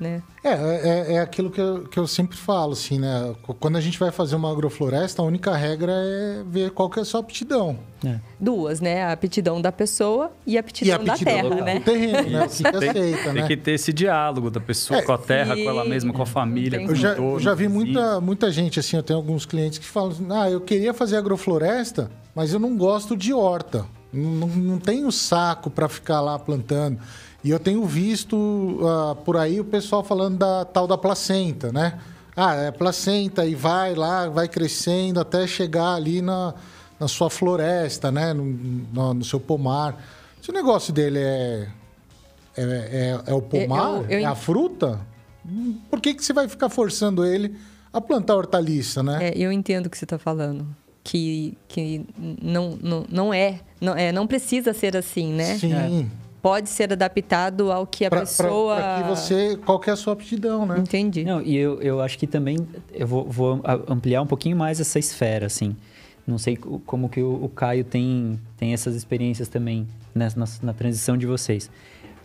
[0.00, 0.22] Né?
[0.44, 3.34] É, é, é aquilo que eu, que eu sempre falo, assim, né?
[3.42, 7.00] Qu- Quando a gente vai fazer uma agrofloresta, a única regra é ver qual que
[7.00, 7.76] é a sua aptidão.
[8.06, 8.20] É.
[8.38, 9.02] Duas, né?
[9.02, 11.74] A aptidão da pessoa e a aptidão, e a aptidão da terra, do, né?
[11.80, 12.44] do terreno, né?
[12.46, 13.46] O que que Tem, aceita, tem né?
[13.48, 16.26] que ter esse diálogo da pessoa É, com a terra, com ela mesma, com a
[16.26, 16.78] família.
[16.78, 19.44] Tem com Eu já, entorno, eu já vi muita, muita gente, assim, eu tenho alguns
[19.44, 23.84] clientes que falam assim, ah, eu queria fazer agrofloresta, mas eu não gosto de horta.
[24.12, 26.98] Não, não, não tenho saco para ficar lá plantando.
[27.48, 31.98] E eu tenho visto ah, por aí o pessoal falando da tal da placenta, né?
[32.36, 36.52] Ah, é placenta e vai lá, vai crescendo até chegar ali na,
[37.00, 38.34] na sua floresta, né?
[38.34, 39.96] No, no, no seu pomar.
[40.42, 41.68] Se o negócio dele é,
[42.54, 45.00] é, é, é o pomar, eu é a fruta,
[45.88, 47.56] por que, que você vai ficar forçando ele
[47.90, 49.28] a plantar hortaliça, né?
[49.28, 50.66] É, eu entendo o que você está falando.
[51.02, 52.04] Que, que
[52.42, 54.12] não, não, não é não, é.
[54.12, 55.56] não precisa ser assim, né?
[55.56, 56.10] Sim.
[56.40, 58.76] Pode ser adaptado ao que a Pra, pessoa.
[58.76, 59.56] pra- pra que você.
[59.64, 60.78] Qual que é a sua aptidão, né?
[60.78, 61.24] Entendi.
[61.24, 62.56] Não, e eu, eu acho que também
[62.92, 65.74] eu vou, vou ampliar um pouquinho mais essa esfera, assim.
[66.26, 70.46] Não sei co- como que o, o Caio tem, tem essas experiências também nessa, na,
[70.62, 71.70] na transição de vocês.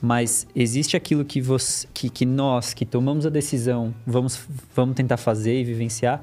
[0.01, 4.45] Mas existe aquilo que, você, que, que nós, que tomamos a decisão, vamos,
[4.75, 6.21] vamos tentar fazer e vivenciar.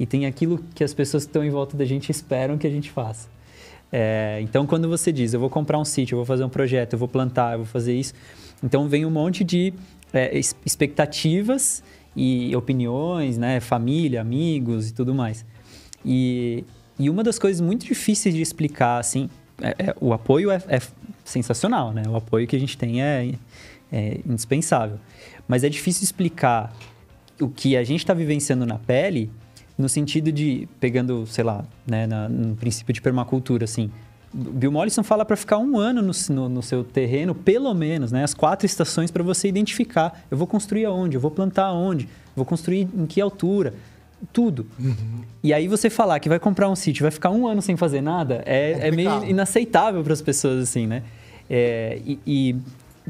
[0.00, 2.70] E tem aquilo que as pessoas que estão em volta da gente esperam que a
[2.70, 3.28] gente faça.
[3.90, 6.92] É, então, quando você diz, eu vou comprar um sítio, eu vou fazer um projeto,
[6.92, 8.12] eu vou plantar, eu vou fazer isso,
[8.62, 9.72] então vem um monte de
[10.12, 11.82] é, expectativas
[12.14, 13.60] e opiniões, né?
[13.60, 15.44] Família, amigos e tudo mais.
[16.04, 16.64] E,
[16.98, 20.80] e uma das coisas muito difíceis de explicar, assim, é- é- o apoio é, é
[21.24, 22.02] sensacional, né?
[22.08, 23.34] O apoio que a gente tem é,
[23.92, 24.98] é indispensável.
[25.46, 26.74] Mas é difícil explicar
[27.40, 29.30] o que a gente está vivenciando na pele
[29.78, 33.90] no sentido de, pegando, sei lá, né, na- no princípio de permacultura, assim,
[34.34, 38.22] Bill Mollison fala para ficar um ano no, no- no seu terreno, pelo menos, né,
[38.24, 40.22] as quatro estações para você identificar.
[40.30, 41.16] Eu vou construir aonde?
[41.16, 42.08] Eu vou plantar aonde?
[42.36, 43.72] Vou construir em que altura?
[44.32, 44.66] Tudo.
[45.44, 48.00] E aí você falar que vai comprar um sítio, vai ficar um ano sem fazer
[48.00, 51.04] nada, é, é meio inaceitável para as pessoas, assim, né?
[51.48, 52.56] É, e, e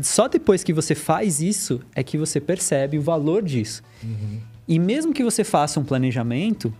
[0.02, 3.82] só depois que você faz isso é que você percebe o valor disso.
[4.68, 6.72] E mesmo que você faça um planejamento,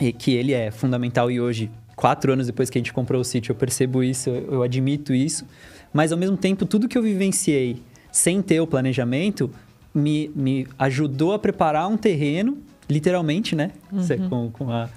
[0.00, 3.24] e que ele é fundamental e hoje, quatro anos depois que a gente comprou o
[3.24, 5.46] sítio, eu percebo isso, eu, eu admito isso,
[5.92, 7.80] mas ao mesmo tempo, tudo que eu vivenciei
[8.10, 9.50] sem ter o planejamento
[9.94, 12.58] me, me ajudou a preparar um terreno,
[12.88, 13.70] literalmente, né?
[14.00, 14.88] Cê- Com, com a-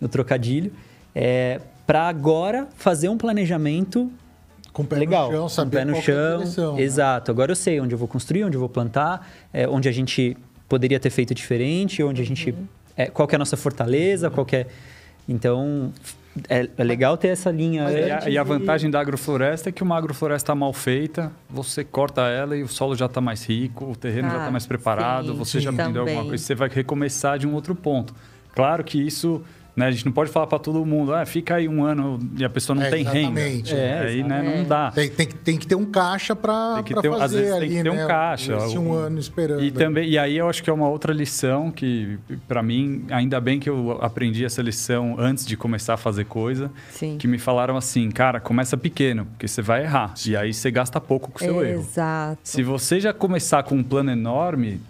[0.00, 0.70] o trocadilho,
[1.14, 4.10] é, para agora fazer um planejamento
[4.72, 5.26] Com o pé legal.
[5.26, 6.38] no chão, com o saber pé no é chão.
[6.38, 6.82] direção, né?
[6.82, 7.30] Exato.
[7.30, 10.36] Agora eu sei onde eu vou construir, onde eu vou plantar, é, onde a gente
[10.72, 12.54] poderia ter feito diferente, onde a gente.
[12.96, 14.66] é, qual que é a nossa fortaleza, qual que é.
[15.28, 15.92] Então,
[16.48, 17.90] é, é legal ter essa linha.
[17.90, 22.22] E a, e a vantagem da agrofloresta é que uma agrofloresta mal feita, você corta
[22.22, 25.32] ela e o solo já está mais rico, o terreno já Ah, está mais preparado,
[25.32, 28.14] sim, você já aprendeu alguma coisa, você vai recomeçar de um outro ponto.
[28.54, 29.42] Claro que isso,
[29.74, 32.44] né, a gente não pode falar para todo mundo, ah, fica aí um ano e
[32.44, 33.40] a pessoa não É, tem renda.
[33.40, 33.74] exatamente.
[33.74, 34.90] É, aí né, não dá.
[34.90, 37.50] Tem, tem, que- tem que ter um caixa para Tem que ter- às fazer vezes
[37.54, 38.06] tem ali, que ter um né?
[38.06, 38.56] caixa.
[38.56, 39.62] Esse um O- ano esperando.
[39.64, 43.40] E, também, e aí eu acho que é uma outra lição que, para mim, ainda
[43.40, 46.70] bem que eu aprendi essa lição antes de começar a fazer coisa.
[46.90, 47.16] Sim.
[47.18, 50.12] Que me falaram assim, cara, começa pequeno, porque você vai errar.
[50.26, 51.80] E aí você gasta pouco com o seu erro.
[51.80, 52.38] Exato.
[52.44, 54.80] Se você já começar com um plano enorme,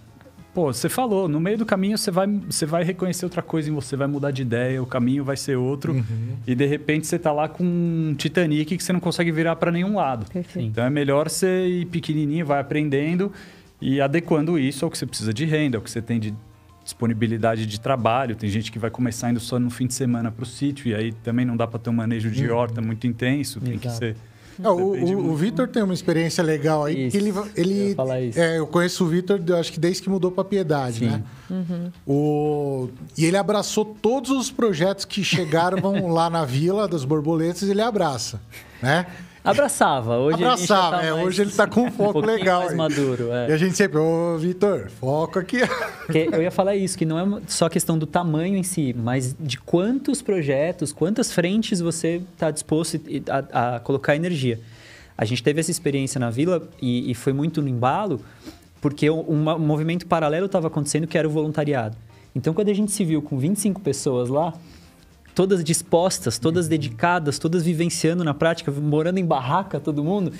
[0.53, 3.73] pô, você falou, no meio do caminho você vai, você vai reconhecer outra coisa em
[3.73, 5.93] você, vai mudar de ideia, o caminho vai ser outro.
[5.93, 6.37] Uhum.
[6.45, 9.71] E de repente você tá lá com um Titanic que você não consegue virar para
[9.71, 10.29] nenhum lado.
[10.31, 10.67] Perfeito.
[10.67, 13.31] Então é melhor você ir pequenininho, vai aprendendo
[13.81, 16.33] e adequando isso ao que você precisa de renda, ao que você tem de
[16.83, 18.35] disponibilidade de trabalho.
[18.35, 20.93] Tem gente que vai começar indo só no fim de semana para o sítio e
[20.95, 22.55] aí também não dá para ter um manejo de Uhum.
[22.57, 23.99] horta muito intenso, tem que Exato.
[23.99, 24.15] ser
[24.61, 25.35] É, o o.
[25.35, 27.07] Vitor tem uma experiência legal aí.
[27.07, 27.95] Isso, que ele, eu ele
[28.29, 28.39] isso.
[28.39, 31.05] É, eu conheço o Vitor, eu acho que desde que mudou para Piedade, Sim.
[31.07, 31.23] né?
[32.05, 37.81] O, e ele abraçou todos os projetos que chegaram lá na Vila das Borboletas, ele
[37.81, 38.41] abraça,
[38.81, 39.05] né?
[39.43, 40.17] Abraçava.
[40.19, 42.59] Hoje Abraçava, tá é, mais- hoje ele tá com um foco pouquinho legal.
[42.61, 42.77] mais aí.
[42.77, 43.49] maduro, é.
[43.49, 45.57] E a gente sempre, ô Vitor, foco aqui.
[46.05, 49.35] Porque eu ia falar isso, que não é só questão do tamanho em si, mas
[49.39, 52.99] de quantos projetos, quantas frentes você está disposto
[53.51, 54.59] a, a colocar energia.
[55.17, 58.21] A gente teve essa experiência na vila e, e foi muito no embalo,
[58.81, 61.95] porque um, um movimento paralelo estava acontecendo que era o voluntariado.
[62.35, 64.53] Então, quando a gente se viu com 25 pessoas lá,
[65.35, 70.31] todas dispostas, todas dedicadas, todas vivenciando na prática, morando em barraca, todo mundo.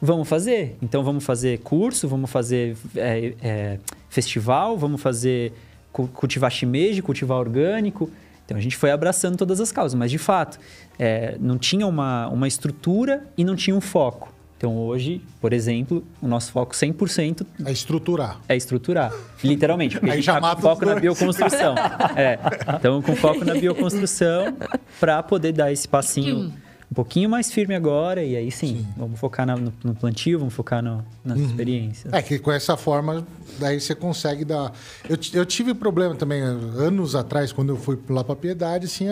[0.00, 0.76] Vamos fazer.
[0.80, 5.52] Então vamos fazer curso, vamos fazer é, é, festival, vamos fazer
[5.92, 8.10] cu- cultivar shimeji, cultivar orgânico.
[8.46, 10.58] Então a gente foi abraçando todas as causas, mas de fato
[10.98, 14.32] é, não tinha uma, uma estrutura e não tinha um foco.
[14.60, 18.38] Então hoje, por exemplo, o nosso foco 100% É estruturar.
[18.46, 19.10] é estruturar.
[19.42, 19.94] Literalmente.
[19.94, 21.74] Porque Aí a gente já tá com foco na bioconstrução.
[22.14, 22.38] É.
[22.76, 24.54] Então, com foco na bioconstrução
[25.00, 26.52] para poder dar esse passinho
[26.90, 28.22] um pouquinho mais firme agora.
[28.22, 32.12] E aí sim, vamos focar na- no, no plantio, vamos focar no, nas experiências.
[32.12, 33.26] É que com essa forma,
[33.58, 34.72] daí você consegue dar.
[35.08, 39.06] Eu, eu tive problema também, anos atrás, quando eu fui lá para Piedade, assim,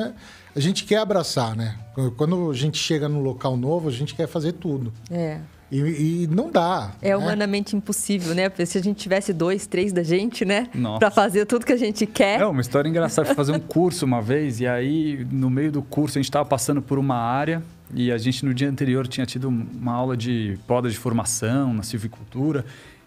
[0.55, 1.77] a, gente quer abraçar, né?
[2.17, 4.93] Quando a gente chega num local novo, a gente quer fazer tudo.
[5.11, 5.39] É.
[5.71, 5.79] E,
[6.23, 6.93] e não dá.
[7.03, 7.17] É né?
[7.17, 8.49] humanamente impossível, né?
[8.49, 10.69] Porque se a gente tivesse dois, três da gente, né?
[10.75, 10.99] Nossa.
[10.99, 12.41] Pra fazer tudo que a gente quer.
[12.41, 13.27] É, uma história engraçada.
[13.27, 16.49] Fui fazer um curso uma vez e aí, no meio do curso, a gente estava
[16.49, 17.63] passando por uma área
[17.95, 21.83] e a gente, no dia anterior, tinha tido uma aula de poda de formação na
[21.83, 22.65] silvicultura.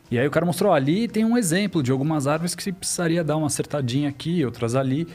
[0.10, 3.23] E aí o cara mostrou, ali tem um exemplo de algumas árvores que você precisaria
[3.23, 5.08] dar uma acertadinha aqui, outras ali.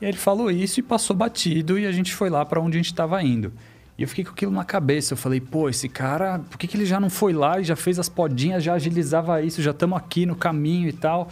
[0.00, 2.76] E aí ele falou isso e passou batido e a gente foi lá para onde
[2.76, 3.52] a gente estava indo.
[3.98, 5.14] E eu fiquei com aquilo na cabeça.
[5.14, 7.74] Eu falei, pô, esse cara, por que, que ele já não foi lá e já
[7.74, 11.28] fez as podinhas, já agilizava isso, já estamos aqui no caminho e tal.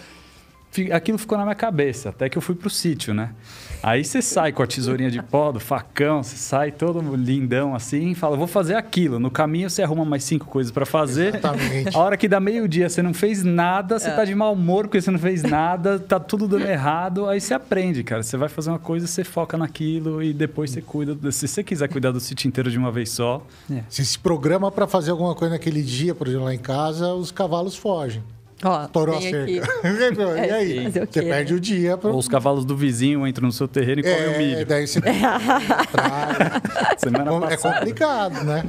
[0.92, 3.32] Aquilo ficou na minha cabeça, até que eu fui pro sítio, né?
[3.82, 8.10] Aí você sai com a tesourinha de pó, do facão, você sai todo lindão assim
[8.10, 9.18] e fala, vou fazer aquilo.
[9.18, 11.28] No caminho você arruma mais cinco coisas para fazer.
[11.36, 11.96] Exatamente.
[11.96, 15.00] A hora que dá meio-dia você não fez nada, você tá de mau humor porque
[15.00, 18.22] você não fez nada, tá tudo dando errado, aí você aprende, cara.
[18.22, 21.30] Você vai fazer uma coisa, você foca naquilo e depois você cuida.
[21.30, 23.44] Se você quiser cuidar do sítio inteiro de uma vez só,
[23.88, 27.30] Se se programa para fazer alguma coisa naquele dia, por exemplo, lá em casa, os
[27.30, 28.22] cavalos fogem.
[28.64, 29.50] Ó, Estourou a cerca.
[30.46, 30.84] e aí?
[30.84, 31.96] fazer o Você quê, perde o dia.
[31.98, 32.10] Pra...
[32.10, 34.66] ou os cavalos do vizinho entram no seu terreno e comem o É, milho.
[34.66, 35.00] daí você.
[36.98, 37.78] Semana É passada.
[37.80, 38.64] complicado, né?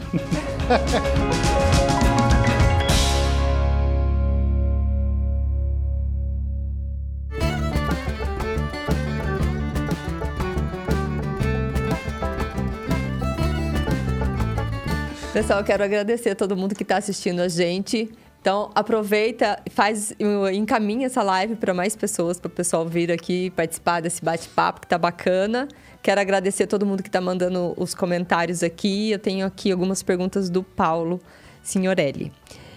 [15.34, 18.10] Pessoal, eu quero agradecer a todo mundo que está assistindo a gente.
[18.40, 20.14] Então, aproveita, faz,
[20.54, 24.88] encaminha essa live para mais pessoas, para o pessoal vir aqui participar desse bate-papo que
[24.88, 25.68] tá bacana.
[26.02, 29.12] Quero agradecer a todo mundo que está mandando os comentários aqui.
[29.12, 31.20] Eu tenho aqui algumas perguntas do Paulo
[31.62, 32.32] Signorelli.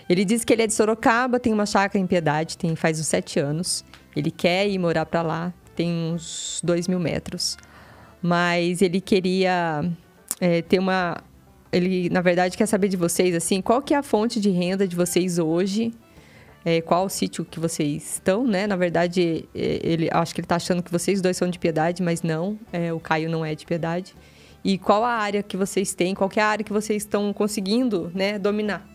[0.08, 3.06] Ele diz que ele é de Sorocaba, tem uma chácara em Piedade, tem faz uns
[3.06, 3.84] sete anos.
[4.16, 7.56] Ele quer ir morar para lá, tem uns dois mil metros.
[8.20, 9.88] Mas ele queria
[10.40, 11.18] é, ter uma...
[11.72, 14.86] Ele, na verdade, quer saber de vocês, assim, qual que é a fonte de renda
[14.86, 15.92] de vocês hoje?
[16.64, 18.66] É, qual o sítio que vocês estão, né?
[18.66, 22.02] Na verdade, é, ele, acho que ele está achando que vocês dois são de Piedade,
[22.02, 22.58] mas não.
[22.72, 24.14] É, o Caio não é de Piedade.
[24.62, 26.14] E qual a área que vocês têm?
[26.14, 28.89] Qual é a área que vocês estão conseguindo, né, dominar?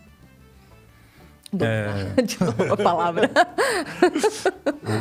[1.60, 2.20] É...
[2.22, 3.30] De novo a palavra.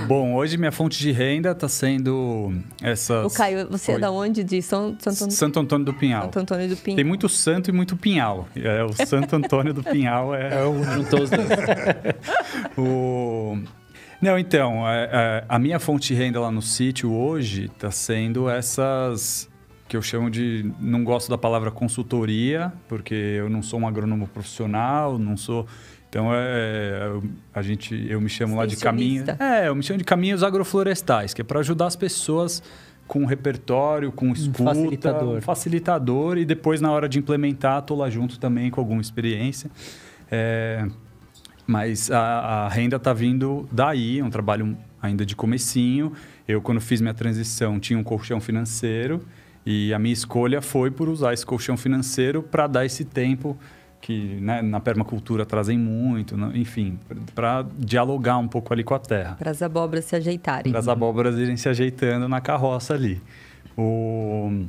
[0.08, 3.34] Bom, hoje minha fonte de renda está sendo essas.
[3.34, 3.98] O Caio, você Oi.
[3.98, 4.44] é da onde?
[4.44, 6.24] De São, Santo, Antônio- Santo Antônio do Pinhal.
[6.24, 6.96] Santo Antônio do Pinho.
[6.96, 8.48] Tem muito santo e muito pinhal.
[8.56, 11.48] É, o Santo Antônio do Pinhal é, É o Juntou os dois.
[12.78, 13.58] o.
[14.22, 18.50] Não, então, é, é, a minha fonte de renda lá no sítio hoje está sendo
[18.50, 19.50] essas
[19.88, 20.72] que eu chamo de.
[20.80, 25.68] Não gosto da palavra consultoria, porque eu não sou um agrônomo profissional, não sou.
[26.16, 27.12] Então, é,
[27.54, 29.18] a gente, eu me chamo lá de caminho.
[29.18, 29.44] Extensionista.
[29.44, 32.64] É, eu me chamo de caminhos agroflorestais, que é para ajudar as pessoas
[33.06, 35.38] com um repertório, com escuta, facilitador.
[35.38, 39.70] um facilitador, e depois, na hora de implementar, estou lá junto também com alguma experiência.
[40.32, 40.88] É,
[41.68, 46.14] mas a, a renda está vindo daí, é um trabalho ainda de comecinho.
[46.48, 49.20] Eu, quando fiz minha transição, tinha um colchão financeiro
[49.66, 53.58] e a minha escolha foi por usar esse colchão financeiro para dar esse tempo
[54.06, 57.00] que né, na permacultura trazem muito, enfim,
[57.34, 60.72] para dialogar um pouco ali com a terra Para as abóboras se ajeitarem.
[60.72, 63.20] para as abóboras irem se ajeitando na carroça ali.
[63.76, 64.64] O...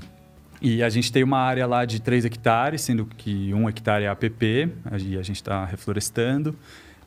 [0.63, 4.09] E a gente tem uma área lá de 3 hectares, sendo que um hectare é
[4.09, 4.71] APP,
[5.03, 6.57] e a gente está reflorestando.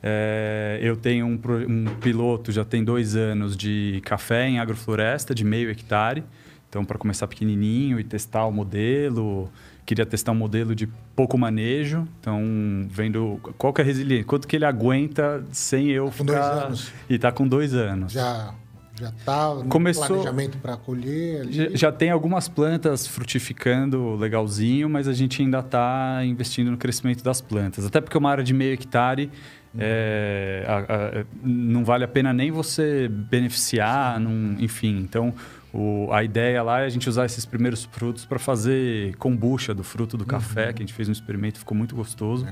[0.00, 5.42] É, eu tenho um, um piloto, já tem dois anos, de café em agrofloresta, de
[5.44, 6.22] meio hectare.
[6.70, 9.50] Então, para começar pequenininho e testar o modelo,
[9.84, 12.06] queria testar um modelo de pouco manejo.
[12.20, 12.40] Então,
[12.88, 16.52] vendo qual que é a resiliência, quanto que ele aguenta sem eu Com dois ficar...
[16.66, 16.92] anos.
[17.08, 18.12] E tá com dois anos.
[18.12, 18.54] Já
[19.00, 21.46] já tá no Começou- planejamento para colher.
[21.50, 27.24] Já, já tem algumas plantas frutificando legalzinho, mas a gente ainda está investindo no crescimento
[27.24, 27.84] das plantas.
[27.86, 29.30] Até porque uma área de meio hectare
[29.78, 34.98] é, a- a- não vale a pena nem você beneficiar, não- enfim.
[34.98, 35.32] Então,
[35.72, 39.84] o- a ideia lá é a gente usar esses primeiros frutos para fazer kombucha do
[39.84, 42.46] fruto do café, que a gente fez um experimento, ficou muito gostoso.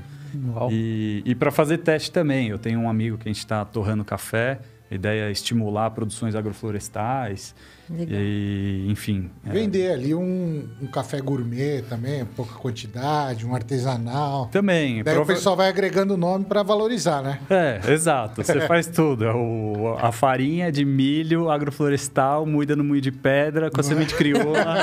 [0.53, 0.69] Uau.
[0.71, 4.05] E, e para fazer teste também, eu tenho um amigo que a gente está torrando
[4.05, 4.59] café.
[4.91, 7.53] A ideia é estimular produções agroflorestais.
[7.89, 8.19] Legal.
[8.21, 9.29] E, enfim.
[9.45, 14.47] é, Vender ali um, um café gourmet também, pouca quantidade, um artesanal.
[14.51, 15.03] também.
[15.03, 17.39] Daí prova- o pessoal vai agregando nome para valorizar, né?
[17.49, 18.43] É, exato.
[18.43, 19.25] Você faz tudo.
[19.25, 24.13] É o- a farinha de milho agroflorestal, moída no moinho de pedra, com a semente
[24.15, 24.59] crioula.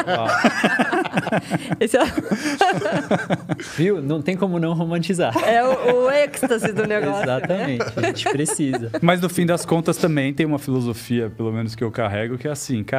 [1.81, 2.05] Esse é,
[3.77, 4.01] Viu?
[4.03, 5.35] Não tem como não romantizar.
[5.45, 7.23] é o, o êxtase do negócio.
[7.23, 7.85] Exatamente.
[7.97, 8.90] A gente precisa.
[9.01, 12.49] Mas no fim das contas também tem uma filosofia, pelo menos que eu carrego, que
[12.49, 12.95] é assim, cara,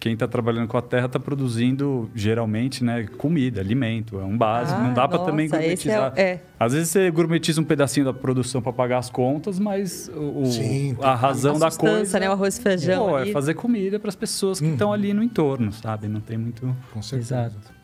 [0.00, 4.80] quem está trabalhando com a terra está produzindo geralmente, né, comida, alimento, é um básico.
[4.80, 6.12] Ah, não dá para também esse gourmetizar.
[6.16, 6.42] é, é.
[6.58, 10.96] Às vezes você gourmetiza um pedacinho da produção para pagar as contas, mas o, Sim,
[11.00, 12.28] a razão A da coisa né?
[12.28, 13.08] O arroz e feijão.
[13.08, 16.08] pô, é fazer comida para as pessoas que estão ali no entorno, sabe?
[16.08, 16.74] Não tem muito.
[16.92, 17.36] Com certeza.
[17.46, 17.76] Exato.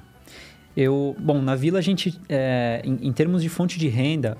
[0.76, 4.38] Eu, bom, na vila a gente, é, em, em termos de fonte de renda,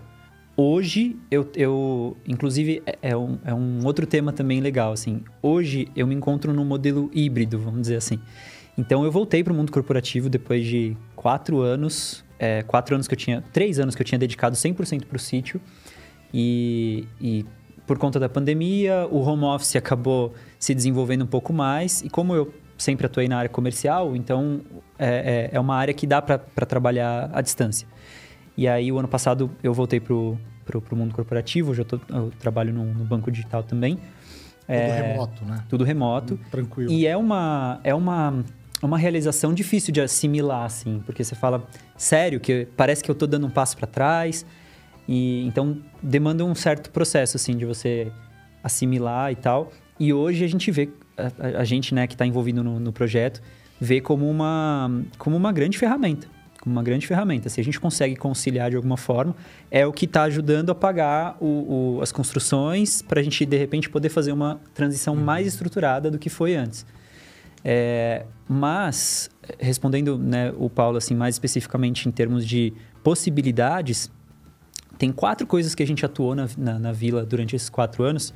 [0.57, 5.23] hoje eu, eu inclusive é, é um, é um outro tema também legal, assim.
[5.41, 8.19] Hoje eu me encontro num modelo híbrido, vamos dizer assim.
[8.77, 13.15] Então eu voltei para o mundo corporativo depois de quatro anos, é, quatro anos que
[13.15, 15.61] eu tinha, três anos que eu tinha dedicado 100% para o sítio
[16.33, 17.45] e, e
[17.87, 22.35] por conta da pandemia o home office acabou se desenvolvendo um pouco mais e como
[22.35, 24.61] eu sempre atuei na área comercial, então
[24.99, 27.87] é, é, é uma área que dá para trabalhar à distância.
[28.57, 30.39] E aí, o ano passado, eu voltei para o
[30.93, 33.97] mundo corporativo, hoje eu, tô- eu trabalho no, no banco digital também.
[33.97, 34.03] Tudo
[34.69, 35.65] É, remoto, né?
[35.69, 36.39] Tudo remoto.
[36.51, 36.91] Tranquilo.
[36.93, 38.45] E é uma, é uma,
[38.83, 43.27] uma realização difícil de assimilar, assim, porque você fala, sério, que parece que eu tô
[43.27, 44.47] dando um passo para trás.
[45.09, 48.13] E então demanda um certo processo, assim, de você
[48.63, 49.73] assimilar e tal.
[49.99, 52.93] E hoje a gente vê, a, a- a gente, né, que está envolvido no, no
[52.93, 53.43] projeto,
[53.81, 56.29] vê como uma, como uma grande ferramenta.
[56.63, 57.49] Como uma grande ferramenta.
[57.49, 59.35] Se a gente consegue conciliar de alguma forma,
[59.69, 63.57] é o que está ajudando a pagar o- o- as construções para a gente, de
[63.59, 66.87] repente, poder fazer uma transição mais estruturada do que foi antes.
[67.65, 74.09] É, mas, respondendo né, o Paulo assim, mais especificamente em termos de possibilidades,
[74.99, 78.33] tem quatro coisas que a gente atuou na, na, na vila durante esses quatro anos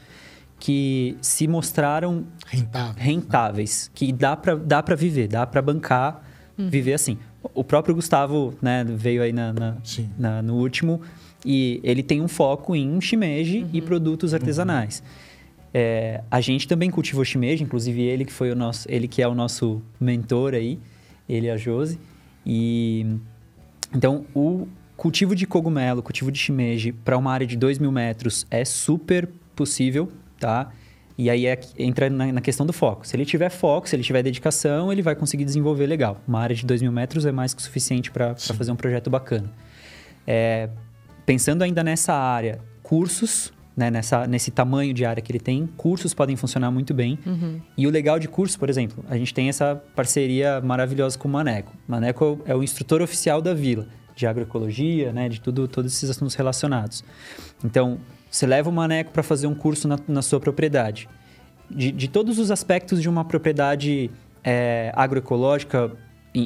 [0.58, 2.94] que se mostraram Rentável.
[2.96, 6.24] rentáveis, que dá para dá pra viver, dá para bancar,
[6.58, 7.18] viver assim.
[7.54, 9.76] O próprio Gustavo né, veio aí na, na-
[10.18, 11.00] na- no último,
[11.44, 15.00] E ele tem um foco em shimeji e produtos artesanais.
[15.72, 19.28] É, a gente também cultivou shimeji, inclusive ele que foi o nosso, ele que é
[19.28, 20.78] o nosso mentor aí,
[21.28, 21.98] ele e a Josi.
[22.44, 23.06] E
[23.94, 28.46] então o cultivo de cogumelo, cultivo de shimeji para uma área de 2 mil metros
[28.50, 30.72] é super possível, tá?
[31.18, 33.06] E aí é, entra na, na, questão do foco.
[33.06, 36.20] Se ele tiver foco, se ele tiver dedicação, ele vai conseguir desenvolver legal.
[36.28, 39.08] Uma área de 2 mil metros é mais que o suficiente para fazer um projeto
[39.08, 39.50] bacana.
[40.26, 40.68] É,
[41.24, 46.12] pensando ainda nessa área, cursos, né, nessa, nesse tamanho de área que ele tem, cursos
[46.12, 47.18] podem funcionar muito bem.
[47.24, 47.60] Uhum.
[47.78, 51.30] E o legal de curso, por exemplo, a gente tem essa parceria maravilhosa com o
[51.30, 51.72] Maneco.
[51.88, 56.10] O Maneco é o instrutor oficial da vila, de agroecologia, né, de tudo, todos esses
[56.10, 57.02] assuntos relacionados.
[57.64, 57.98] Então,
[58.36, 61.08] você leva o Maneco para fazer um curso na, na sua propriedade.
[61.70, 64.10] De, de, todos os aspectos de uma propriedade
[64.44, 65.90] é, agroecológica,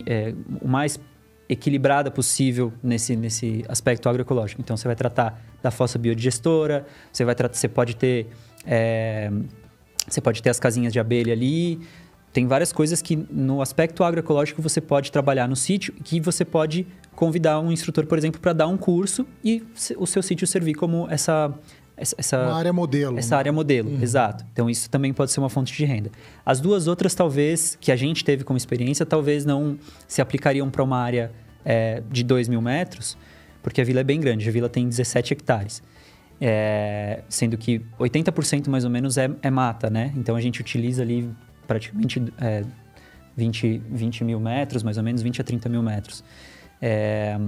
[0.07, 0.33] é,
[0.63, 1.01] o mais
[1.49, 4.61] equilibrada possível nesse, nesse aspecto agroecológico.
[4.61, 8.29] Então, você vai tratar da fossa biodigestora, você, vai tratar, você pode ter...
[8.65, 9.29] É,
[10.07, 11.81] você pode ter as casinhas de abelha ali,
[12.33, 16.87] tem várias coisas que no aspecto agroecológico você pode trabalhar no sítio que você pode
[17.15, 19.63] convidar um instrutor, por exemplo, para dar um curso e
[19.97, 21.53] o seu sítio servir como essa
[22.01, 23.19] essa uma área modelo.
[23.19, 23.39] Essa né?
[23.39, 24.03] área modelo, uhum.
[24.03, 24.45] exato.
[24.53, 26.11] Então isso também pode ser uma fonte de renda.
[26.45, 29.79] As duas outras, talvez, que a gente teve como experiência, talvez não
[30.09, 31.31] se aplicariam para uma área
[31.65, 33.17] é, de 2 mil metros,
[33.63, 34.49] porque a vila é bem grande.
[34.49, 35.83] A vila tem 17 hectares.
[36.41, 40.11] É, sendo que 80% mais ou menos é, é, mata, né?
[40.17, 41.31] Então a gente utiliza ali
[41.67, 42.65] praticamente é,
[43.37, 46.25] 20, 20 mil metros, mais ou menos 20 a 30 mil metros.
[46.81, 47.39] É,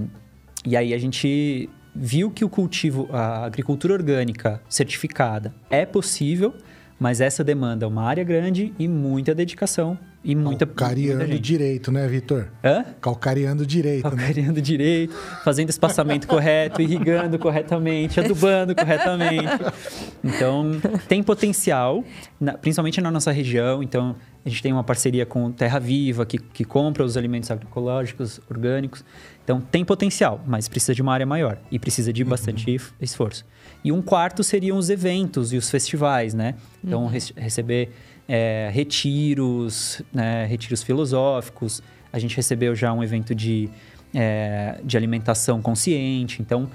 [0.67, 6.55] e aí a gente viu que o cultivo, a agricultura orgânica certificada é possível,
[6.99, 12.07] mas essa demanda uma área grande e muita dedicação e muita Calcareando muita direito, né,
[12.07, 12.49] Vitor?
[12.63, 12.85] Hã?
[13.01, 14.03] Calcareando direito.
[14.03, 14.61] Calcareando né?
[14.61, 19.49] direito, fazendo espaçamento correto, irrigando corretamente, adubando corretamente.
[20.23, 22.05] Então, tem potencial,
[22.61, 23.83] principalmente na nossa região.
[23.83, 24.15] Então,
[24.45, 29.05] a gente tem uma parceria com Terra Viva, que, que compra os alimentos agroecológicos, orgânicos.
[29.45, 32.29] Então, tem potencial, mas precisa de uma área maior e precisa de uhum.
[32.29, 33.45] bastante esforço.
[33.85, 36.55] E um quarto seriam os eventos e os festivais, né?
[36.83, 37.09] Então, uhum.
[37.09, 37.91] re receber
[38.29, 40.47] é, retiros, né?
[40.47, 41.83] retiros filosóficos.
[42.13, 43.69] A gente recebeu já um evento de,
[44.15, 46.41] é, de alimentação consciente.
[46.41, 46.71] Então,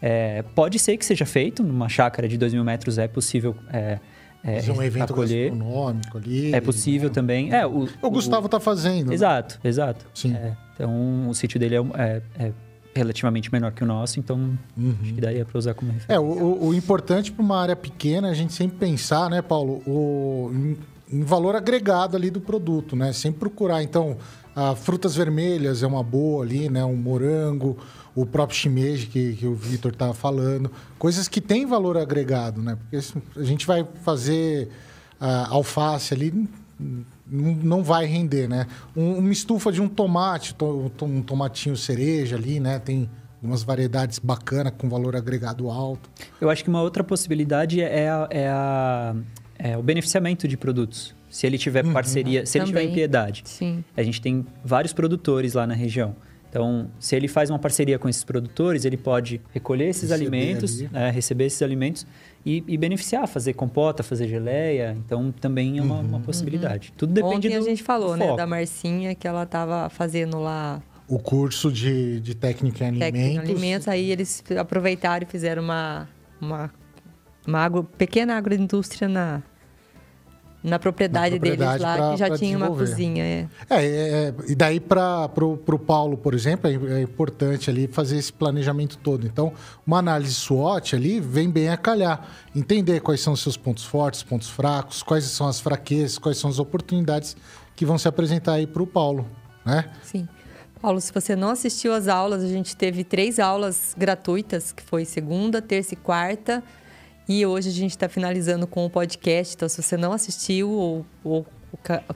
[0.00, 3.98] é, pode ser que seja feito numa chácara de 2 mil metros, é possível é,
[4.44, 5.50] é, Fazer um evento acolher.
[5.50, 6.52] gastronômico ali.
[6.52, 7.14] É possível né?
[7.14, 7.52] também.
[7.52, 9.08] É, o, o Gustavo está fazendo.
[9.08, 9.14] Né?
[9.14, 10.04] Exato, exato.
[10.12, 10.34] Sim.
[10.34, 12.52] É, então, o sítio dele é, é, é,
[12.92, 14.94] relativamente menor que o nosso, então uhum.
[15.00, 16.14] acho que daria para usar como referência.
[16.14, 19.74] É, o, o importante para uma área pequena é a gente sempre pensar, né, Paulo,
[19.86, 20.76] o, em,
[21.18, 23.12] em valor agregado ali do produto, né?
[23.12, 23.82] Sempre procurar.
[23.82, 24.16] Então,
[24.56, 26.84] a frutas vermelhas é uma boa ali, né?
[26.84, 27.78] Um morango,
[28.14, 30.70] o próprio shimeji que, que o Vitor estava falando.
[30.98, 32.76] Coisas que têm valor agregado, né?
[32.76, 32.96] Porque
[33.38, 34.68] a gente vai fazer
[35.20, 36.48] uh, alface ali,
[37.32, 38.66] não vai render, né?
[38.96, 40.54] Um, uma estufa de um tomate,
[41.02, 42.78] um tomatinho cereja ali, né?
[42.78, 43.08] Tem
[43.42, 46.08] umas variedades bacanas com valor agregado alto.
[46.40, 49.16] Eu acho que uma outra possibilidade é, a, é, a,
[49.58, 51.14] é o beneficiamento de produtos.
[51.28, 51.92] Se ele tiver uhum.
[51.92, 53.42] parceria, se ele tiver em piedade.
[53.46, 53.82] Sim.
[53.96, 56.14] A gente tem vários produtores lá na região.
[56.52, 60.84] Então, se ele faz uma parceria com esses produtores, ele pode recolher esses receber alimentos,
[60.92, 62.06] é, receber esses alimentos
[62.44, 64.96] e, e, beneficiar, fazer compota, fazer geleia.
[65.04, 66.02] Então, também é uma, uhum.
[66.02, 66.90] uma possibilidade.
[66.90, 66.94] Uhum.
[66.96, 70.82] Tudo depende Ontem do a gente falou, né, da Marcinha, que ela estava fazendo lá...
[71.08, 73.12] O curso de, de técnica em alimentos.
[73.12, 76.08] Técnica em alimentos, aí eles aproveitaram e fizeram uma,
[76.40, 76.72] uma,
[77.46, 79.42] uma agro, pequena agroindústria na,
[80.62, 83.24] na propriedade, na propriedade deles lá, pra, que já tinha uma cozinha.
[83.24, 88.16] É, é, é e daí para o Paulo, por exemplo, é, é, importante ali fazer
[88.16, 89.26] esse planejamento todo.
[89.26, 89.52] Então,
[89.84, 92.28] uma análise SWOT ali vem bem a calhar.
[92.54, 96.48] Entender quais são os seus pontos fortes, pontos fracos, quais são as fraquezas, quais são
[96.48, 97.36] as oportunidades
[97.74, 99.26] que vão se apresentar aí para o Paulo,
[99.64, 99.90] né?
[100.02, 100.28] Sim.
[100.80, 105.04] Paulo, se você não assistiu às aulas, a gente teve três aulas gratuitas, que foi
[105.04, 106.62] segunda, terça e quarta
[107.28, 111.06] e hoje a gente está finalizando com o podcast, então se você não assistiu ou,
[111.22, 111.46] ou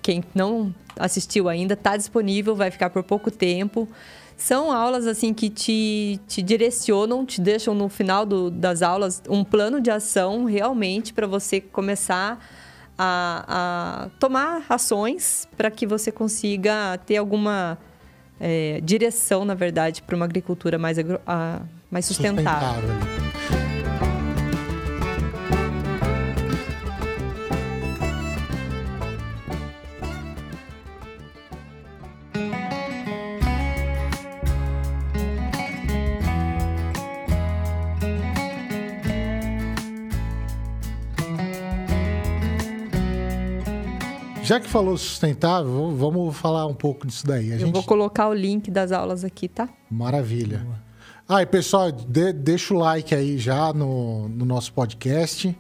[0.03, 3.89] quem não assistiu ainda, está disponível, vai ficar por pouco tempo.
[4.37, 9.43] São aulas assim que te, te direcionam, te deixam no final do, das aulas um
[9.43, 12.39] plano de ação realmente para você começar
[12.99, 17.79] a, a, tomar ações para que você consiga ter alguma
[18.39, 22.83] é, direção, na verdade, para uma agricultura mais, agro, a, mais sustentável.
[22.83, 23.56] sustentável.
[44.47, 47.51] Já que falou sustentável, vamos falar um pouco disso daí.
[47.51, 47.73] A Eu gente...
[47.73, 49.69] vou colocar o link das aulas aqui, tá?
[49.91, 50.65] Maravilha.
[51.29, 55.57] Ah, e pessoal, de- deixa o like aí já no, no nosso podcast.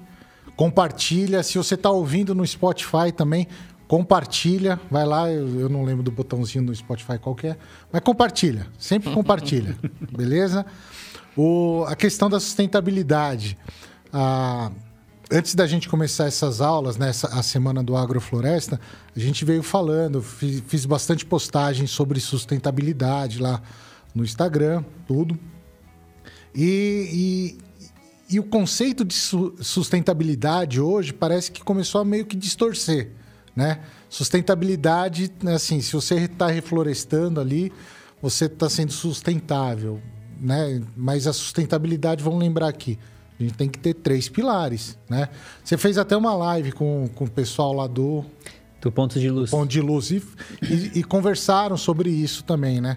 [0.55, 1.43] Compartilha.
[1.43, 3.49] Se você está ouvindo no Spotify também,
[3.89, 4.81] compartilha.
[4.89, 7.57] Vai lá, eu, eu não lembro do botãozinho no Spotify qual que é,
[7.93, 8.69] mas compartilha.
[8.79, 9.77] Sempre compartilha.
[10.17, 10.65] beleza?
[11.37, 13.59] O, a questão da sustentabilidade.
[14.13, 14.71] Ah,
[15.31, 18.81] antes da gente começar essas aulas, né, essa- a semana do Agrofloresta,
[19.15, 23.61] a gente veio falando, fi- fiz bastante postagem sobre sustentabilidade lá
[24.15, 25.39] no Instagram, tudo.
[26.55, 27.59] E,
[28.31, 33.11] e, e o conceito de su- sustentabilidade hoje parece que começou a meio que distorcer,
[33.55, 33.81] né?
[34.09, 37.73] Sustentabilidade, assim, se você está reflorestando ali,
[38.23, 40.01] você está sendo sustentável,
[40.41, 40.81] né?
[40.97, 42.99] Mas a sustentabilidade, vamos lembrar aqui,
[43.39, 45.29] a gente tem que ter três pilares, né?
[45.63, 48.25] Você fez até uma live com, com o pessoal lá do
[48.81, 49.51] Do ponto de luz.
[49.51, 50.23] Ponto de Luz e,
[50.63, 52.97] e- e conversaram sobre isso também, né?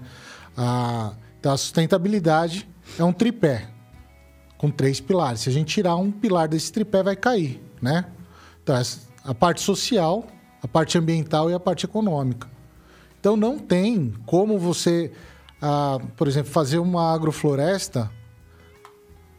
[0.56, 2.68] A, então, a sustentabilidade
[2.98, 3.68] é um tripé
[4.58, 5.42] com três pilares.
[5.42, 8.06] Se a gente tirar um pilar desse tripé, vai cair, né?
[8.64, 8.76] Então,
[9.24, 10.28] a parte social,
[10.62, 12.48] a parte ambiental e a parte econômica.
[13.20, 15.12] Então, não tem como você,
[15.62, 18.10] ah, por exemplo, fazer uma agrofloresta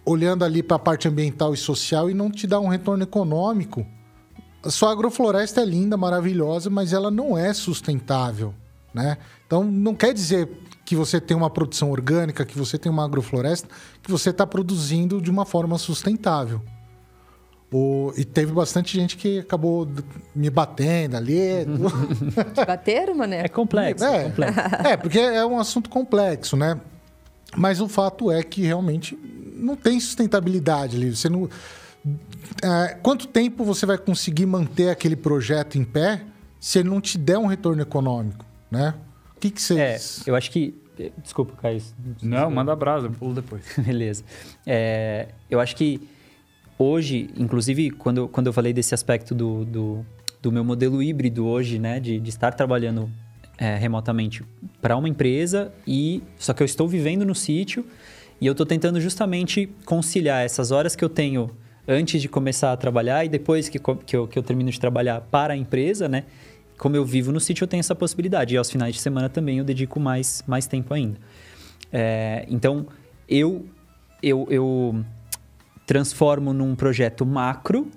[0.04, 3.86] olhando ali para a parte ambiental e social e não te dar um retorno econômico
[4.62, 8.52] a sua agrofloresta é linda, maravilhosa, mas ela não é sustentável,
[8.92, 9.16] né?
[9.46, 10.50] Então, não quer dizer
[10.84, 13.66] que você tem uma produção orgânica, que você tem uma agrofloresta,
[14.02, 16.60] que você está produzindo de uma forma sustentável.
[17.72, 19.88] O- e teve bastante gente que acabou
[20.34, 21.64] me batendo ali.
[22.52, 23.44] Te bateram, mané?
[23.44, 24.04] É complexo.
[24.04, 24.16] É.
[24.16, 24.60] É, complexo.
[24.88, 26.78] é, porque é um assunto complexo, né?
[27.56, 29.18] Mas o fato é que realmente
[29.56, 31.14] não tem sustentabilidade ali.
[31.14, 31.48] Você não.
[32.62, 36.22] É, quanto tempo você vai conseguir manter aquele projeto em pé
[36.58, 38.94] se ele não te der um retorno econômico, né?
[39.36, 40.22] O que, que É, vocês.
[40.26, 40.74] eu acho que.
[41.22, 41.82] Desculpa, Caio.
[42.22, 43.62] Não, manda brasa, eu pulo depois.
[43.78, 44.22] Beleza.
[44.66, 46.06] É, eu acho que
[46.78, 50.06] hoje, inclusive, quando, eu- quando eu falei desse aspecto do, do,
[50.42, 53.10] do meu modelo híbrido hoje, né, de, de estar trabalhando
[53.60, 54.42] é, remotamente
[54.80, 57.84] para uma empresa e só que eu estou vivendo no sítio
[58.40, 61.50] e eu estou tentando justamente conciliar essas horas que eu tenho
[61.86, 65.20] antes de começar a trabalhar e depois que, que, eu, que eu termino de trabalhar
[65.20, 66.24] para a empresa, né?
[66.78, 68.54] Como eu vivo no sítio, eu tenho essa possibilidade.
[68.54, 71.18] E aos finais de semana também eu dedico mais, mais tempo ainda.
[71.92, 72.86] É, então,
[73.28, 73.66] eu,
[74.22, 75.04] eu, eu
[75.84, 77.90] transformo num projeto macro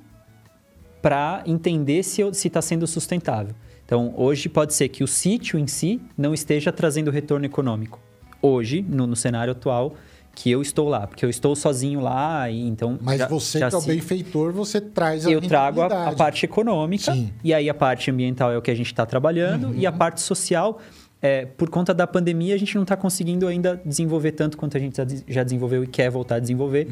[1.02, 3.56] para entender se está sendo sustentável.
[3.94, 8.00] Então, hoje pode ser que o sítio em si não esteja trazendo retorno econômico.
[8.42, 9.94] Hoje, no, no cenário atual,
[10.34, 12.98] que eu estou lá, porque eu estou sozinho lá, e então.
[13.00, 16.12] Mas já- você já que é o benfeitor, você traz a eu trago a, a
[16.14, 17.32] parte econômica Sim.
[17.44, 20.22] e aí a parte ambiental é o que a gente está trabalhando e a parte
[20.22, 20.80] social
[21.22, 24.80] é, por conta da pandemia a gente não está conseguindo ainda desenvolver tanto quanto a
[24.80, 26.88] gente já des- já desenvolveu e quer voltar a desenvolver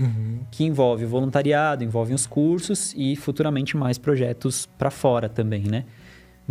[0.51, 5.83] que envolve o voluntariado envolve os cursos e futuramente mais projetos para fora também né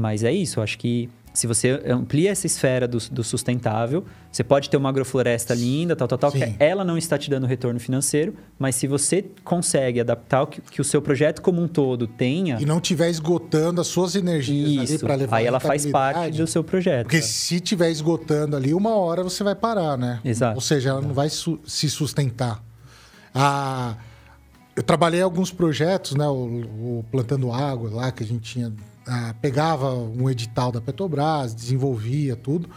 [0.00, 4.42] mas é isso eu acho que se você amplia essa esfera do, do sustentável, você
[4.42, 7.78] pode ter uma agrofloresta linda, tal, tal, tal, que ela não está te dando retorno
[7.78, 12.08] financeiro, mas se você consegue adaptar o que, que o seu projeto como um todo
[12.08, 16.36] tenha, E não tiver esgotando as suas energias ali para levar aí ela faz parte
[16.38, 17.04] do seu projeto.
[17.04, 20.18] Porque se tiver esgotando ali, uma hora você vai parar, né?
[20.24, 20.56] Exato.
[20.56, 22.60] Ou seja, ela não vai su- se sustentar.
[23.32, 23.94] Ah,
[24.74, 26.26] eu trabalhei alguns projetos, né?
[26.26, 28.72] O, o Plantando Água lá, que a gente tinha.
[29.06, 32.68] Ah, pegava um edital da Petrobras, desenvolvia tudo.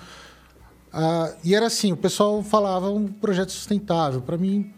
[0.92, 4.22] Ah, e era assim, o pessoal falava um projeto sustentável.
[4.22, 4.72] Para mim,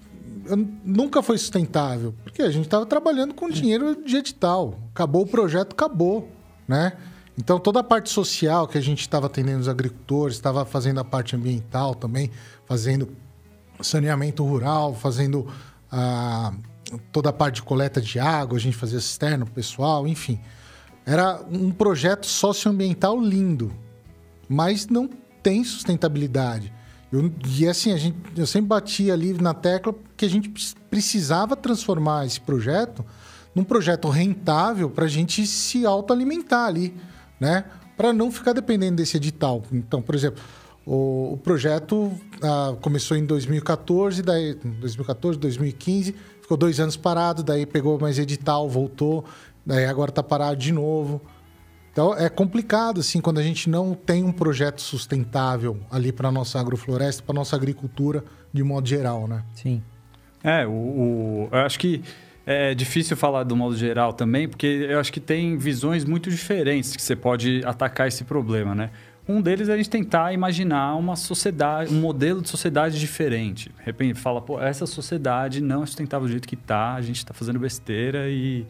[0.45, 4.79] eu nunca foi sustentável, porque a gente estava trabalhando com dinheiro de edital.
[4.93, 6.29] Acabou o projeto, acabou,
[6.67, 6.93] né?
[7.37, 11.03] Então toda a parte social que a gente estava atendendo os agricultores, estava fazendo a
[11.03, 12.31] parte ambiental também,
[12.65, 13.09] fazendo
[13.81, 15.47] saneamento rural, fazendo
[15.91, 16.53] ah,
[17.11, 20.39] toda a parte de coleta de água, a gente fazia cisterna pessoal, enfim.
[21.05, 23.71] Era um projeto socioambiental lindo,
[24.49, 25.09] mas não
[25.43, 26.73] tem sustentabilidade.
[27.11, 30.75] Eu- e assim, a gente, eu sempre batia ali na tecla que a gente precis-
[30.89, 33.05] precisava transformar esse projeto
[33.53, 36.93] num projeto rentável para a gente se autoalimentar ali,
[37.39, 37.65] né?
[37.95, 39.63] Para não ficar dependendo desse edital.
[39.71, 40.41] Então, por exemplo,
[40.85, 47.65] o, o projeto ah, começou em 2014, daí 2014, 2015, ficou dois anos parado, daí
[47.65, 49.23] pegou mais edital, voltou,
[49.65, 51.21] daí agora está parado de novo.
[51.91, 56.59] Então é complicado assim quando a gente não tem um projeto sustentável ali para nossa
[56.59, 59.43] agrofloresta, para nossa agricultura de modo geral, né?
[59.53, 59.81] Sim.
[60.43, 62.01] É, o, o- eu acho que
[62.45, 66.95] é difícil falar do modo geral também, porque eu acho que tem visões muito diferentes
[66.95, 68.91] que você pode atacar esse problema, né?
[69.27, 73.69] Um deles é a gente tentar imaginar uma sociedade, um modelo de sociedade diferente.
[73.69, 77.17] De repente fala, pô, essa sociedade não é sustentável do jeito que está, a gente
[77.17, 78.67] está fazendo besteira e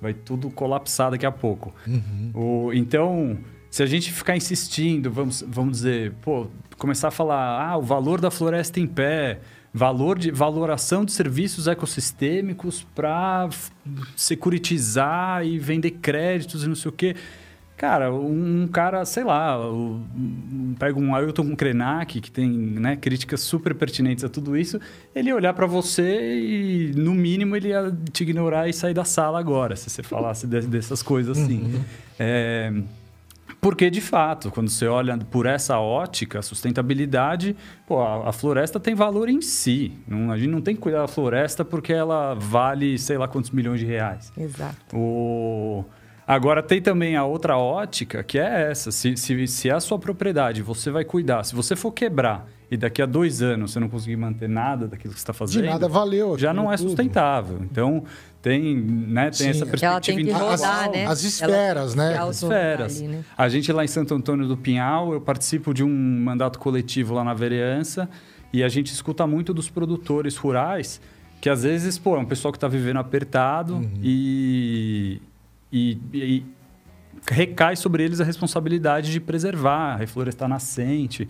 [0.00, 1.74] vai tudo colapsar daqui a pouco.
[1.86, 2.30] Uhum.
[2.34, 3.38] O, então,
[3.70, 6.46] se a gente ficar insistindo, vamos, vamos dizer, pô,
[6.78, 9.40] começar a falar, ah, o valor da floresta em pé,
[9.72, 13.48] valor de valoração de serviços ecossistêmicos para
[14.16, 17.14] securitizar e vender créditos e não sei o quê.
[17.78, 20.04] Cara, um cara, sei lá, o,
[20.80, 24.80] pega um Ailton Krenak, que tem né, críticas super pertinentes a tudo isso,
[25.14, 29.04] ele ia olhar para você e, no mínimo, ele ia te ignorar e sair da
[29.04, 31.62] sala agora, se você falasse de, dessas coisas assim.
[31.62, 31.84] Uhum.
[32.18, 32.72] É,
[33.60, 37.54] porque, de fato, quando você olha por essa ótica, a sustentabilidade,
[37.86, 39.92] pô, a, a, floresta tem valor em si.
[40.06, 43.50] Não, a gente não tem que cuidar da floresta porque ela vale sei lá quantos
[43.50, 44.32] milhões de reais.
[44.36, 44.96] Exato.
[44.96, 45.84] O...
[46.28, 48.92] Agora, tem também a outra ótica, que é essa.
[48.92, 51.42] Se, se, se é a sua propriedade, você vai cuidar.
[51.42, 55.14] Se você for quebrar e daqui a dois anos você não conseguir manter nada daquilo
[55.14, 55.62] que você está fazendo...
[55.62, 56.36] De nada valeu.
[56.36, 56.88] Já não é tudo.
[56.90, 57.60] sustentável.
[57.62, 58.04] Então,
[58.42, 60.48] tem, né, tem Sim, essa perspectiva ela tem que rodar,
[60.88, 60.92] individual.
[60.92, 61.06] né?
[61.06, 62.18] As esferas, Ela- né?
[62.18, 62.98] As esferas.
[62.98, 63.24] ali, né?
[63.36, 65.88] A gente lá em Santo Antônio do Pinhal, eu participo de um
[66.20, 68.06] mandato coletivo lá na vereança
[68.52, 71.00] e a gente escuta muito dos produtores rurais
[71.40, 75.22] que às vezes, pô, é um pessoal que está vivendo apertado e,
[75.72, 76.46] e, e
[77.30, 81.28] recai sobre eles a responsabilidade de preservar, reflorestar nascente.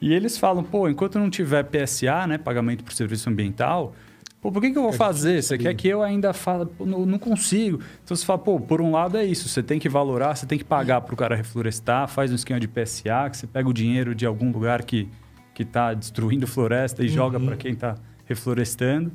[0.00, 3.94] E eles falam, pô, enquanto não tiver PSA, né, pagamento por serviço ambiental,
[4.40, 5.42] pô, por que, que eu vou fazer?
[5.42, 6.32] Você quer que eu ainda?
[6.76, 7.80] Pô, Não, não consigo.
[8.02, 10.58] Então você fala, pô, por um lado é isso, você tem que valorar, você tem
[10.58, 13.72] que pagar para o cara reflorestar, faz um esquema de PSA, que você pega o
[13.72, 15.08] dinheiro de algum lugar que
[15.54, 17.96] que está destruindo floresta e joga para quem está
[18.26, 19.12] reflorestando.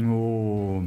[0.00, 0.84] O...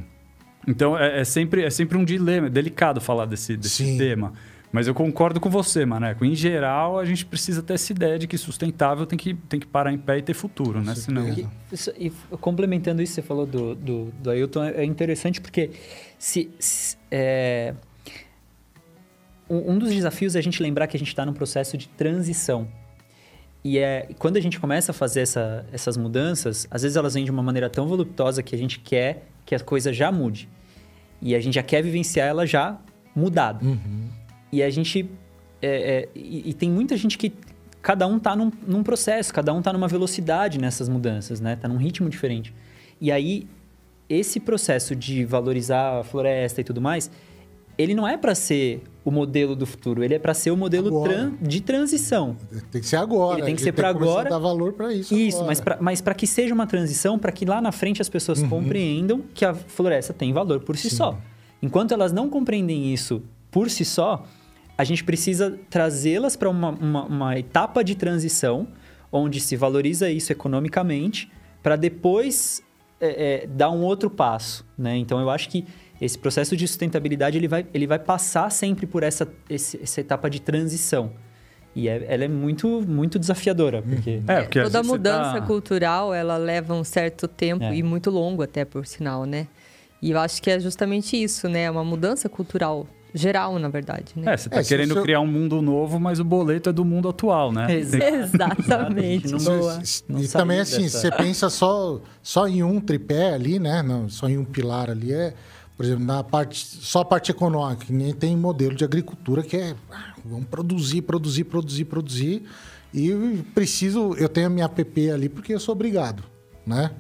[0.68, 4.34] Então é, é sempre, é sempre um dilema, é delicado falar desse, desse tema.
[4.74, 6.24] Mas eu concordo com você, Maneco.
[6.24, 9.68] Em geral, a gente precisa ter essa ideia de que sustentável tem que, tem que
[9.68, 10.96] parar em pé e ter futuro, né?
[10.96, 11.28] Senão.
[11.28, 11.46] E,
[11.76, 15.72] isso- e complementando isso, você falou do, do, do Ailton, é interessante porque
[16.18, 17.74] se, se- é,
[19.50, 21.90] um, um dos desafios é a gente lembrar que a gente está num processo de
[21.90, 22.66] transição.
[23.64, 27.24] E é, quando a gente começa a fazer essa, essas mudanças, às vezes elas vêm
[27.24, 30.50] de uma maneira tão voluptuosa que a gente quer que a coisa já mude.
[31.22, 32.80] E a gente já quer vivenciar ela já
[33.16, 33.64] mudada.
[33.64, 34.10] Uhum.
[34.52, 35.10] E a gente.
[35.62, 37.34] é, é, e, e tem muita gente que.
[37.82, 41.56] Cada um tá num, num processo, cada um tá numa velocidade nessas mudanças, né?
[41.56, 42.54] Tá num ritmo diferente.
[43.00, 43.48] E aí,
[44.08, 47.10] esse processo de valorizar a floresta e tudo mais,
[47.82, 51.04] ele não é para ser o modelo do futuro, ele é para ser o modelo
[51.04, 52.38] tran- de transição.
[52.72, 53.40] Tem que ser agora.
[53.40, 54.30] Ele tem que gente ser começar agora.
[54.30, 55.14] dar valor para isso.
[55.16, 55.78] Isso, agora.
[55.82, 59.44] mas para que seja uma transição, para que lá na frente as pessoas compreendam que
[59.44, 60.96] a floresta tem valor por si Sim.
[60.98, 61.18] só.
[61.62, 64.24] Enquanto elas não compreendem isso por si só,
[64.78, 68.68] a gente precisa trazê-las para uma, uma, uma etapa de transição
[69.12, 71.30] onde se valoriza isso economicamente
[71.62, 72.64] para depois
[73.00, 74.96] é, é, dar um outro passo, né?
[74.98, 75.66] Então eu acho que
[76.02, 80.30] esse processo de sustentabilidade ele vai, ele vai passar sempre por essa, esse- essa etapa
[80.30, 81.12] de transição.
[81.76, 84.22] E é- ela é muito, muito desafiadora, porque...
[84.28, 87.76] É, porque Toda você mudança tá- cultural, ela leva um certo tempo É.
[87.76, 89.48] e muito longo até, por sinal, né?
[90.02, 91.70] E eu acho que é justamente isso, né?
[91.72, 94.34] Uma mudança cultural geral, na verdade, né?
[94.34, 96.84] É, você está É, querendo seu- criar um mundo novo, mas o boleto é do
[96.84, 97.68] mundo atual, né?
[97.74, 99.32] Exatamente.
[99.32, 99.80] Não- Boa.
[100.10, 103.82] não e também assim, dessa- você pensa só, só em um tripé ali, né?
[103.84, 105.34] Não, só em um pilar ali é,
[105.76, 109.76] por exemplo, na parte só a parte econômica, nem tem modelo de agricultura que é
[109.92, 112.44] ah, vamos produzir, produzir, produzir, produzir
[112.94, 116.24] e preciso, eu tenho a minha app ali porque eu sou obrigado,
[116.66, 116.92] né?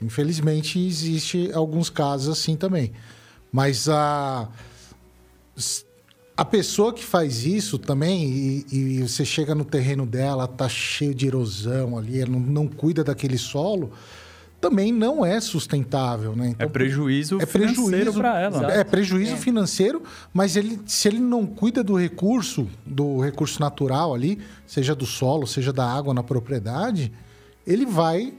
[0.00, 2.92] Infelizmente existe alguns casos assim também.
[3.52, 4.48] Mas a
[6.36, 11.14] a pessoa que faz isso também, e, e você chega no terreno dela, tá cheio
[11.14, 13.92] de erosão ali, ela não, não cuida daquele solo,
[14.64, 16.46] também não é sustentável, né?
[16.46, 18.60] É Então, prejuízo é financeiro prejuízo para ela.
[18.62, 18.80] né?
[18.80, 20.02] É prejuízo financeiro,
[20.32, 25.46] mas ele, se ele não cuida do recurso, do recurso natural ali, seja do solo,
[25.46, 27.12] seja da água na propriedade,
[27.66, 28.32] ele vai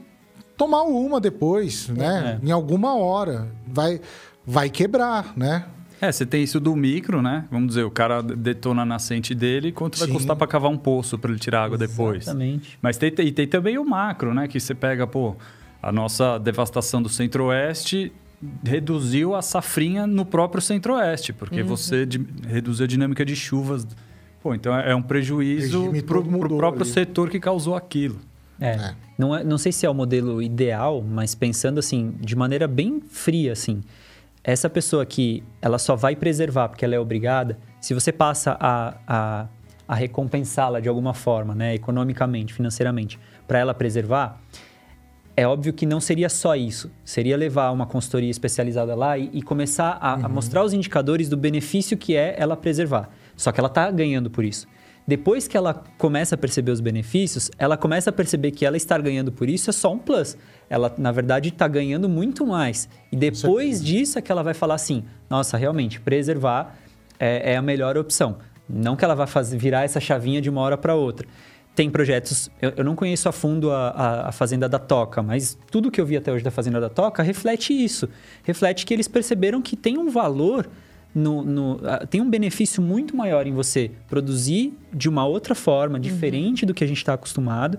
[0.56, 2.40] tomar uma depois, né?
[2.42, 3.46] Em alguma hora.
[3.64, 4.00] Vai,
[4.44, 5.66] vai quebrar, né?
[6.00, 7.44] É, você tem isso do micro, né?
[7.52, 10.14] Vamos dizer, o cara detona a nascente dele, quanto vai Sim.
[10.14, 12.24] custar para cavar um poço para ele tirar água depois?
[12.24, 12.76] Exatamente.
[12.82, 14.48] Mas tem, tem, tem também o macro, né?
[14.48, 15.36] Que você pega, pô,
[15.82, 18.12] a nossa devastação do centro-oeste
[18.64, 23.86] reduziu a safrinha no próprio centro-oeste, porque você di- reduziu a dinâmica de chuvas.
[24.42, 26.92] Pô, então é é um prejuízo pro mudou próprio ali.
[26.92, 28.18] setor que causou aquilo.
[28.60, 28.70] É.
[28.70, 28.94] É.
[29.18, 33.00] Não, é- não sei se é o modelo ideal, mas pensando assim, de maneira bem
[33.00, 33.82] fria, assim,
[34.44, 38.94] essa pessoa que ela só vai preservar porque ela é obrigada, se você passa a,
[39.06, 39.46] a,
[39.88, 43.18] a recompensá-la de alguma forma, né, economicamente, financeiramente,
[43.48, 44.40] para ela preservar,
[45.36, 46.90] é óbvio que não seria só isso.
[47.04, 50.24] Seria levar uma consultoria especializada lá e, e começar a, uhum.
[50.24, 53.10] a, mostrar os indicadores do benefício que é ela preservar.
[53.36, 54.66] Só que ela está ganhando por isso.
[55.06, 59.00] Depois que ela começa a perceber os benefícios, ela começa a perceber que ela estar
[59.00, 60.36] ganhando por isso é só um plus.
[60.68, 62.88] Ela, na verdade, está ganhando muito mais.
[63.12, 66.76] E depois disso é que ela vai falar assim: nossa, realmente, preservar
[67.20, 68.38] é, é a melhor opção.
[68.68, 71.28] Não que ela vá fazer, virar essa chavinha de uma hora para outra.
[71.76, 75.58] Tem projetos, eu, eu, não conheço a fundo a, a, a, Fazenda da Toca, mas
[75.70, 78.08] tudo que eu vi até hoje da Fazenda da Toca reflete isso.
[78.42, 80.70] Reflete que eles perceberam que tem um valor
[81.14, 86.62] no, no, tem um benefício muito maior em você produzir de uma outra forma, diferente
[86.62, 86.68] uhum.
[86.68, 87.78] do que a gente está acostumado,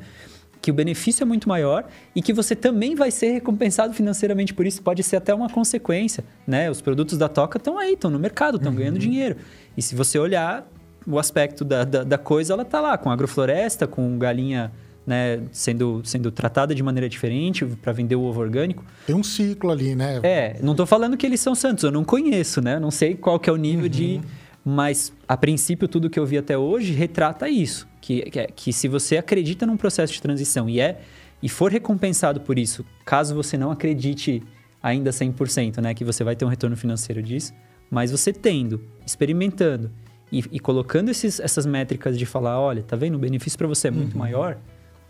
[0.62, 4.66] que o benefício é muito maior e que você também vai ser recompensado financeiramente por
[4.68, 4.82] isso.
[4.84, 6.70] Pode ser até uma consequência, né?
[6.70, 8.78] Os produtos da Toca estão aí, estão no mercado, estão uhum.
[8.78, 9.38] ganhando dinheiro.
[9.76, 10.68] E se você olhar
[11.08, 14.72] o aspecto da, da, da coisa, ela está lá, com agrofloresta, com galinha
[15.06, 18.84] né, sendo, sendo tratada de maneira diferente para vender o ovo orgânico.
[19.06, 20.20] Tem um ciclo ali, né?
[20.22, 22.78] É, não estou falando que eles são santos, eu não conheço, né?
[22.78, 23.90] não sei qual que é o nível uhum.
[23.90, 24.22] de...
[24.70, 27.88] Mas, a princípio, tudo que eu vi até hoje retrata isso.
[28.02, 31.00] Que, que, que se você acredita num processo de transição e, é,
[31.42, 34.44] e for recompensado por isso, caso você não acredite
[34.84, 35.94] ainda 100%, né?
[35.94, 37.54] Que você vai ter um retorno financeiro disso.
[37.90, 39.90] Mas você tendo, experimentando
[40.32, 43.16] e, e colocando esses, essas métricas de falar, olha, tá vendo?
[43.16, 44.20] O benefício para você é muito uhum.
[44.20, 44.58] maior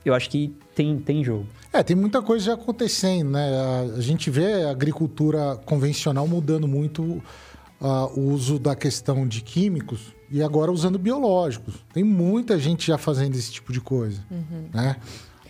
[0.08, 1.46] eu acho que tem, tem jogo.
[1.72, 3.50] É, tem muita coisa já acontecendo, né?
[3.58, 9.42] A, a gente vê a agricultura convencional mudando muito uh, o uso da questão de
[9.42, 11.76] químicos e agora usando biológicos.
[11.94, 14.70] Tem muita gente já fazendo esse tipo de coisa, uhum.
[14.74, 14.96] né?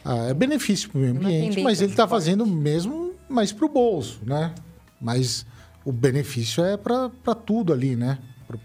[0.03, 3.69] Ah, é benefício para o meio ambiente, mas ele está fazendo mesmo mais para o
[3.69, 4.55] bolso, né?
[5.01, 5.45] Mas
[5.83, 8.17] o benefício é para tudo ali, né?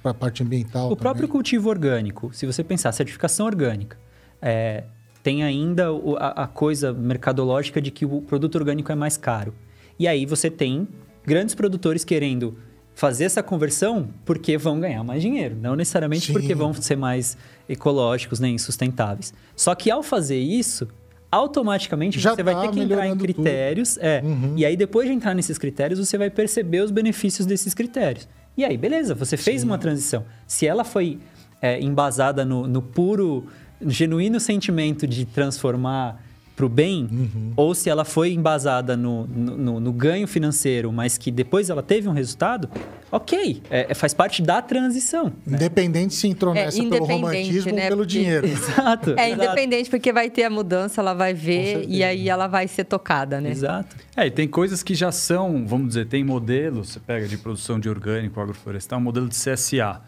[0.03, 0.87] Para a parte ambiental.
[0.87, 1.01] O também.
[1.03, 3.99] próprio cultivo orgânico, se você pensar, certificação orgânica,
[4.41, 4.85] é,
[5.23, 9.55] tem ainda a, a coisa mercadológica de que o produto orgânico é mais caro.
[9.99, 10.89] E aí você tem
[11.25, 12.57] grandes produtores querendo
[12.95, 16.33] fazer essa conversão porque vão ganhar mais dinheiro, não necessariamente Sim.
[16.33, 17.37] porque vão ser mais
[17.69, 19.33] ecológicos nem sustentáveis.
[19.57, 20.89] Só que ao fazer isso,
[21.31, 24.05] automaticamente Já você tá vai ter que entrar em critérios, tudo.
[24.05, 24.21] é.
[24.23, 24.55] Uhum.
[24.57, 28.29] E aí depois de entrar nesses critérios, você vai perceber os benefícios desses critérios.
[28.57, 29.67] E aí, beleza, você fez Sim.
[29.67, 30.25] uma transição.
[30.47, 31.19] Se ela foi
[31.61, 33.47] é, embasada no, no puro
[33.87, 36.23] genuíno sentimento de transformar
[36.55, 37.53] para o bem, uhum.
[37.57, 42.09] ou se ela foi embasada no, no, no, ganho financeiro, mas que depois ela teve
[42.09, 42.69] um resultado,
[43.11, 45.33] ok, é, é faz parte da transição.
[45.47, 45.57] Né?
[45.57, 47.85] Independente se entrou é, nessa pelo romantismo né?
[47.85, 48.47] ou pelo dinheiro.
[48.49, 49.15] Exato.
[49.17, 52.85] É independente porque vai ter a mudança, ela vai ver e aí ela vai ser
[52.85, 53.51] tocada, né?
[53.51, 53.97] Exato.
[54.17, 57.81] É, e tem coisas que já são, vamos dizer, tem modelos, você pega de produção
[57.81, 60.03] de orgânico, agroflorestal, um modelo de CSA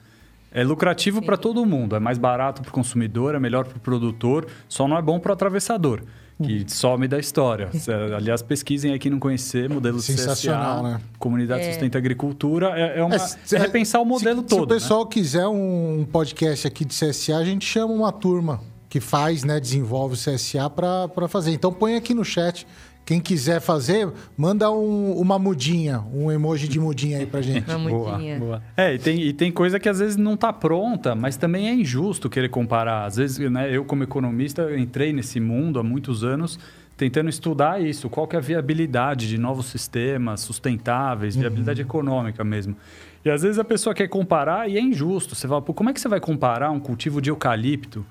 [0.54, 3.80] é lucrativo para todo mundo, é mais barato para o consumidor, é melhor para o
[3.80, 6.04] produtor, só não é bom para o atravessador,
[6.42, 6.68] que uhum.
[6.68, 7.70] some da história.
[8.16, 11.00] Aliás, pesquisem aí quem não conhecer, modelo Sensacional, CSA, né?
[11.18, 11.70] Comunidade é.
[11.72, 13.18] Sustenta Agricultura, é, é, uma, é,
[13.52, 14.58] é repensar o modelo se, todo.
[14.58, 15.10] Se o pessoal né?
[15.10, 20.14] quiser um podcast aqui de CSA, a gente chama uma turma que faz, né, desenvolve
[20.14, 21.52] o CSA para fazer.
[21.52, 22.66] Então põe aqui no chat
[23.04, 27.68] quem quiser fazer, manda um, uma mudinha, um emoji de mudinha aí pra gente.
[27.68, 28.38] Uma mudinha.
[28.38, 28.62] Boa, boa.
[28.76, 31.74] É, e tem, e tem coisa que às vezes não tá pronta, mas também é
[31.74, 33.04] injusto querer comparar.
[33.04, 36.58] Às vezes, né, eu como economista, entrei nesse mundo há muitos anos
[36.96, 41.88] tentando estudar isso, qual que é a viabilidade de novos sistemas sustentáveis, viabilidade uhum.
[41.88, 42.76] econômica mesmo.
[43.24, 45.34] E às vezes a pessoa quer comparar e é injusto.
[45.34, 48.06] Você fala, Pô, como é que você vai comparar um cultivo de eucalipto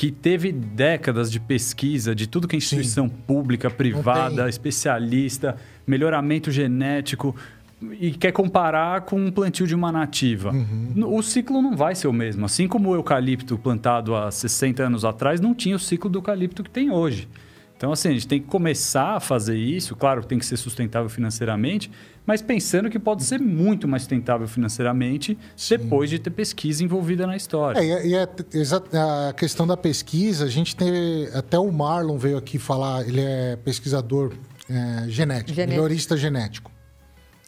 [0.00, 3.14] que teve décadas de pesquisa de tudo que é instituição Sim.
[3.26, 7.36] pública, privada, especialista, melhoramento genético
[8.00, 10.52] e quer comparar com um plantio de uma nativa.
[10.52, 11.14] Uhum.
[11.14, 12.46] O ciclo não vai ser o mesmo.
[12.46, 16.64] Assim como o eucalipto plantado há 60 anos atrás não tinha o ciclo do eucalipto
[16.64, 17.28] que tem hoje.
[17.80, 19.96] Então, assim, a gente tem que começar a fazer isso.
[19.96, 21.90] Claro, tem que ser sustentável financeiramente,
[22.26, 25.78] mas pensando que pode ser muito mais sustentável financeiramente Sim.
[25.78, 27.80] depois de ter pesquisa envolvida na história.
[27.80, 28.28] É, e a,
[29.28, 31.26] a questão da pesquisa, a gente tem.
[31.32, 34.34] Até o Marlon veio aqui falar, ele é pesquisador
[34.68, 36.70] é, genético, genético, melhorista genético.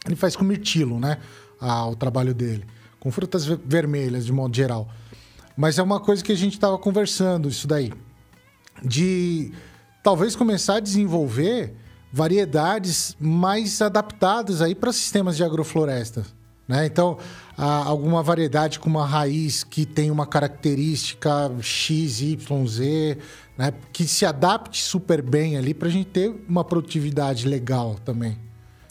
[0.03, 1.19] Ele faz com mirtilo, né?
[1.61, 2.65] Ah, o trabalho dele.
[2.99, 4.89] Com frutas vermelhas, de modo geral.
[5.55, 7.93] Mas é uma coisa que a gente estava conversando, isso daí.
[8.83, 9.53] De
[10.03, 11.73] talvez começar a desenvolver
[12.11, 16.23] variedades mais adaptadas aí para sistemas de agrofloresta.
[16.67, 16.85] Né?
[16.85, 17.17] Então,
[17.57, 23.17] alguma variedade com uma raiz que tem uma característica X, Y, Z,
[23.57, 23.73] né?
[23.91, 28.37] que se adapte super bem ali para a gente ter uma produtividade legal também.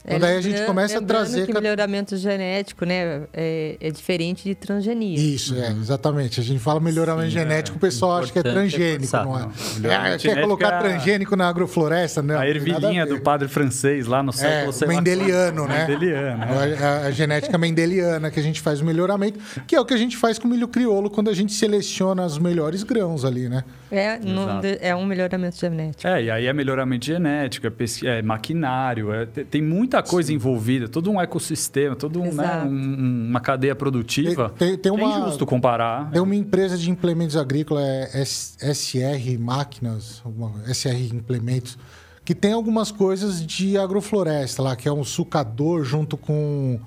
[0.04, 4.54] Então daí a gente começa a trazer que melhoramento genético, né, é, é diferente de
[4.54, 5.16] transgenia.
[5.16, 6.40] Isso, é, exatamente.
[6.40, 7.78] A gente fala melhoramento Sim, genético, é.
[7.78, 9.48] o pessoal acha que é transgênico, não é?
[9.80, 12.20] Não, É, quer colocar é a- transgênico na agrofloresta?
[12.20, 13.14] Não, a ervilhinha ver.
[13.14, 15.86] do padre francês lá no É, século lá mendeliano, né?
[15.86, 16.76] Mendeliano, é.
[16.78, 19.38] A, a- a genética mendeliana que a gente faz o melhoramento,
[19.68, 22.26] que é o que a gente faz com o milho crioulo quando a gente seleciona
[22.26, 23.62] os melhores grãos ali, né?
[23.90, 26.08] É, de- é um melhoramento genético.
[26.08, 30.88] É, e aí é melhoramento genético, é, é maquinário, é- te- tem muita coisa envolvida,
[30.88, 34.48] todo um ecossistema, todo um, né, um- uma cadeia produtiva.
[34.58, 36.10] Tem- tem- tem uma- É injusto comparar.
[36.10, 40.22] Tem uma empresa de implementos agrícolas, é SR Máquinas,
[40.66, 41.78] SR Implementos,
[42.24, 46.78] que tem algumas coisas de agrofloresta lá, que é um sucador junto com.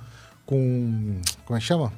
[0.45, 1.91] com como é que chama?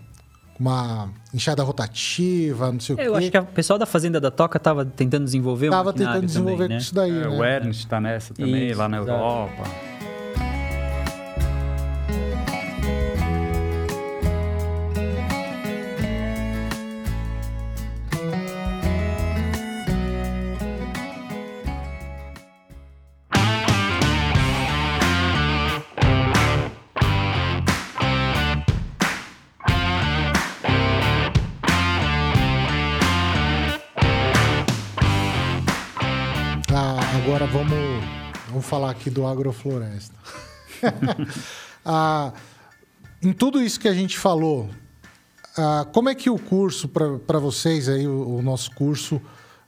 [0.59, 3.17] Uma enxada rotativa, não sei o Eu quê.
[3.19, 6.25] acho que o pessoal da Fazenda da Toca tava tentando desenvolver um Tava maquinário tentando
[6.27, 6.81] desenvolver também, né?
[6.81, 7.27] isso daí, É, né?
[7.27, 9.11] O Ernst está nessa também, Isso, lá na exato.
[9.11, 9.63] Europa.
[38.57, 40.15] Vamos falar aqui do agrofloresta.
[41.89, 42.33] Ah,
[43.23, 44.69] em tudo isso que a gente falou,
[45.57, 49.21] ah, como é que o curso, para vocês aí, o, o nosso curso,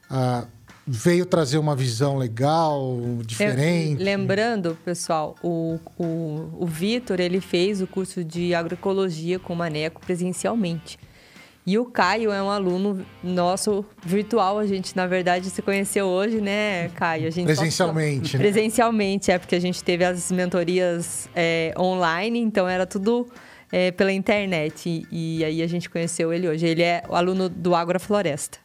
[0.10, 0.46] ah,
[0.86, 4.04] veio trazer uma visão legal, diferente?
[4.04, 10.02] Lembrando, pessoal, o, o, o Vitor, ele fez o curso de agroecologia com o Maneco
[10.02, 11.00] presencialmente.
[11.66, 14.58] E o Caio é um aluno nosso virtual.
[14.58, 17.28] A gente, na verdade, se conheceu hoje, né, Caio?
[17.28, 18.44] A gente só- Presencialmente, né?
[18.44, 23.28] Presencialmente, é porque a gente teve as mentorias é, online, então era tudo
[23.72, 25.06] é, pela internet.
[25.12, 26.66] E, e aí a gente conheceu ele hoje.
[26.66, 28.58] Ele é o aluno do Agrofloresta.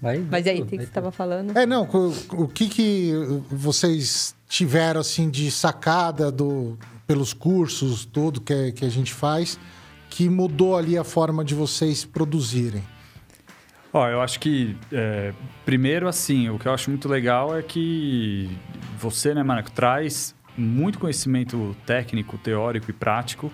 [0.00, 1.56] Vai, vai Mas aí, o que, que você estava falando?
[1.56, 3.12] É, não, o, o que que
[3.48, 9.58] vocês tiveram, assim, de sacada do, pelos cursos, tudo que, que a gente faz,
[10.12, 12.82] que mudou ali a forma de vocês produzirem?
[13.90, 15.32] Ó, eu acho que, é,
[15.64, 18.50] primeiro, assim, o que eu acho muito legal é que
[18.98, 23.50] você, né, Marco, traz muito conhecimento técnico, teórico e prático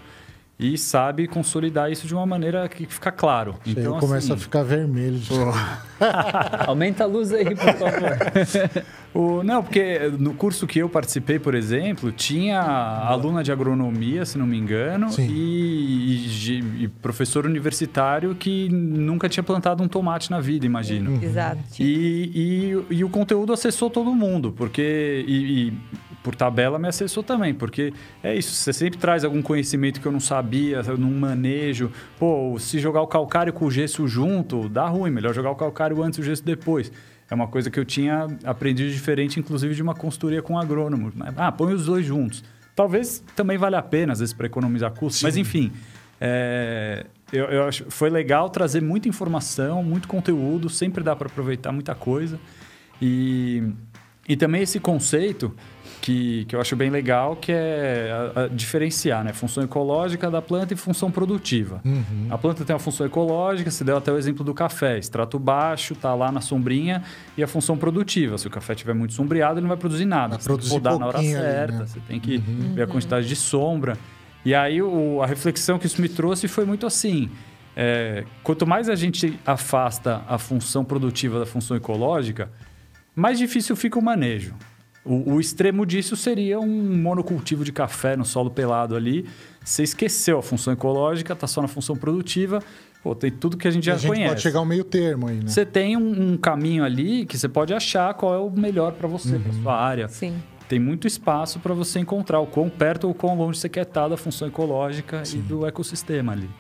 [0.59, 3.55] e sabe consolidar isso de uma maneira que fica claro.
[3.65, 5.17] Então, Então, eu começo assim, a ficar vermelho.
[5.19, 5.29] de-
[6.67, 8.83] Aumenta a luz aí, por favor.
[9.15, 14.37] O, não, porque no curso que eu participei, por exemplo, tinha aluna de agronomia, se
[14.37, 20.41] não me engano, e, e e professor universitário que nunca tinha plantado um tomate na
[20.41, 21.19] vida, imagino.
[21.25, 21.59] Exato.
[21.81, 25.73] E, e, e o conteúdo acessou todo mundo, porque.
[26.23, 27.93] Por tabela me acessou também, porque
[28.23, 31.91] é isso, você sempre traz algum conhecimento que eu não sabia, num manejo.
[32.19, 36.03] Pô, se jogar o calcário com o gesso junto, dá ruim, melhor jogar o calcário
[36.03, 36.91] antes e o gesso depois.
[37.31, 41.13] É uma coisa que eu tinha aprendido diferente, inclusive de uma consultoria com um agrônomo.
[41.37, 42.43] Ah, põe os dois juntos.
[42.75, 45.73] Talvez também valha a pena, às vezes, para economizar custos, mas enfim.
[46.21, 51.73] é, eu, eu acho, foi legal trazer muita informação, muito conteúdo, sempre dá para aproveitar
[51.73, 52.39] muita coisa.
[53.03, 53.63] E,
[54.29, 55.55] e também esse conceito
[56.01, 59.33] que, que eu acho bem legal, que é a- a diferenciar, né?
[59.33, 61.81] Função ecológica da planta e função produtiva.
[61.85, 62.27] Uhum.
[62.31, 65.95] A planta tem a função ecológica, se deu até o exemplo do café, extrato baixo,
[65.95, 67.03] tá lá na sombrinha,
[67.37, 68.39] e a função produtiva.
[68.39, 70.37] Se o café estiver muito sombreado, ele não vai produzir nada.
[70.37, 71.87] Vai você tem que produzir podar na hora pouquinho ali, certa, né?
[71.87, 73.97] você tem que ver a quantidade de sombra.
[74.45, 77.29] E aí o- a reflexão que isso me trouxe foi muito assim.
[77.81, 82.51] é, quanto mais a gente afasta a função produtiva da função ecológica,
[83.15, 84.53] mais difícil fica o manejo.
[85.09, 89.25] O, o extremo disso seria um monocultivo de café no solo pelado ali.
[89.65, 92.61] Você esqueceu a função ecológica, está só na função produtiva.
[93.03, 94.29] Pô, tem tudo que a gente E já a gente conhece.
[94.29, 95.47] pode chegar ao meio termo aí, né?
[95.47, 99.09] Você tem um, um caminho ali que você pode achar qual é o melhor para
[99.09, 99.41] você, Uhum.
[99.43, 100.09] para sua área.
[100.09, 100.35] Sim.
[100.69, 104.09] Tem muito espaço para você encontrar o quão perto ou quão longe você quer estar
[104.09, 106.51] da função ecológica e do ecossistema ali.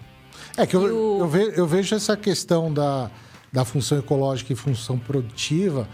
[0.57, 3.11] É que eu, o- eu, ve- eu vejo essa questão da,
[3.53, 5.87] da função ecológica e função produtiva,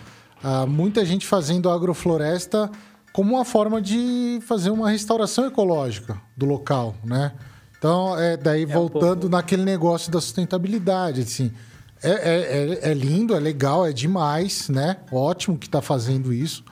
[0.44, 2.70] ah, muita gente fazendo agrofloresta
[3.12, 7.32] como uma forma de fazer uma restauração ecológica do local, né?
[7.78, 11.50] Então, é, daí voltando naquele negócio da sustentabilidade, assim,
[12.02, 14.96] é, é, é- é lindo, é legal, é demais, né?
[15.10, 16.64] Ótimo que está fazendo isso,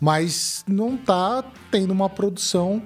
[0.00, 2.82] mas não está tendo uma produção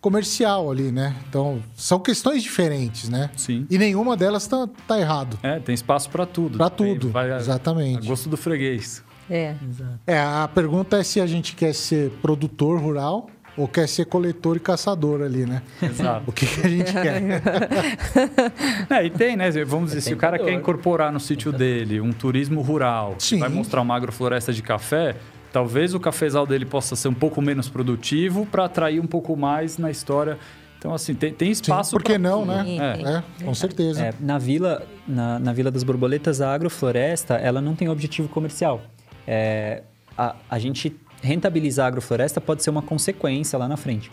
[0.00, 1.14] comercial ali, né?
[1.28, 3.30] Então, são questões diferentes, né?
[3.36, 3.66] Sim.
[3.70, 5.38] E nenhuma delas tá, tá errado.
[5.42, 6.58] É, tem espaço para tudo.
[6.70, 8.04] Tem- tudo, vai exatamente.
[8.04, 9.02] A gosto do freguês.
[9.30, 9.54] É.
[9.68, 10.00] Exato.
[10.06, 14.56] É, a pergunta é se a gente quer ser produtor rural ou quer ser coletor
[14.56, 15.62] e caçador ali, né?
[15.82, 16.24] Exato.
[16.28, 17.22] O que, que a gente quer?
[18.90, 19.50] É, e tem, né?
[19.64, 23.48] Vamos dizer, É se o cara quer incorporar no sítio dele um turismo rural, vai
[23.48, 25.16] mostrar uma agrofloresta de café,
[25.52, 29.78] talvez o cafezal dele possa ser um pouco menos produtivo para atrair um pouco mais
[29.78, 30.38] na história.
[30.78, 31.92] Então, assim, tem, tem Sim, espaço.
[31.92, 32.64] por que pra não, né?
[32.64, 33.22] Sim, É.
[33.40, 34.02] É, com certeza.
[34.06, 38.80] É, na vila, na, na Vila das Borboletas, a agrofloresta, ela não tem objetivo comercial.
[39.26, 39.82] É,
[40.16, 44.10] a, a gente rentabilizar a agrofloresta pode ser uma consequência lá na frente.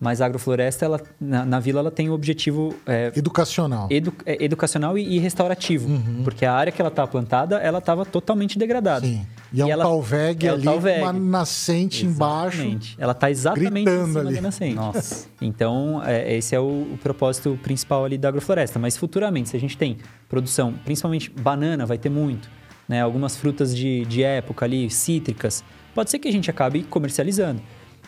[0.00, 3.88] Mas a agrofloresta, ela, na, na vila, ela tem o objetivo é, Educacional.
[3.90, 5.88] edu- é, educacional e, e restaurativo.
[5.88, 6.20] Uhum.
[6.22, 9.04] Porque a área que ela está plantada, ela estava totalmente degradada.
[9.04, 9.26] Sim.
[9.52, 11.00] E é um ela- talveg é ali, talveg.
[11.02, 12.58] uma nascente embaixo.
[12.58, 12.96] Exatamente.
[12.96, 14.34] Ela está exatamente em gritando cima ali.
[14.36, 14.74] da nascente.
[14.76, 15.26] Nossa.
[15.42, 18.78] Então, é, esse é o, o propósito principal ali da agrofloresta.
[18.78, 22.48] Mas futuramente, se a gente tem produção, principalmente banana, vai ter muito,
[22.88, 23.02] né?
[23.02, 25.62] Algumas frutas de, de época ali, cítricas,
[25.94, 27.60] pode ser que a gente acabe comercializando.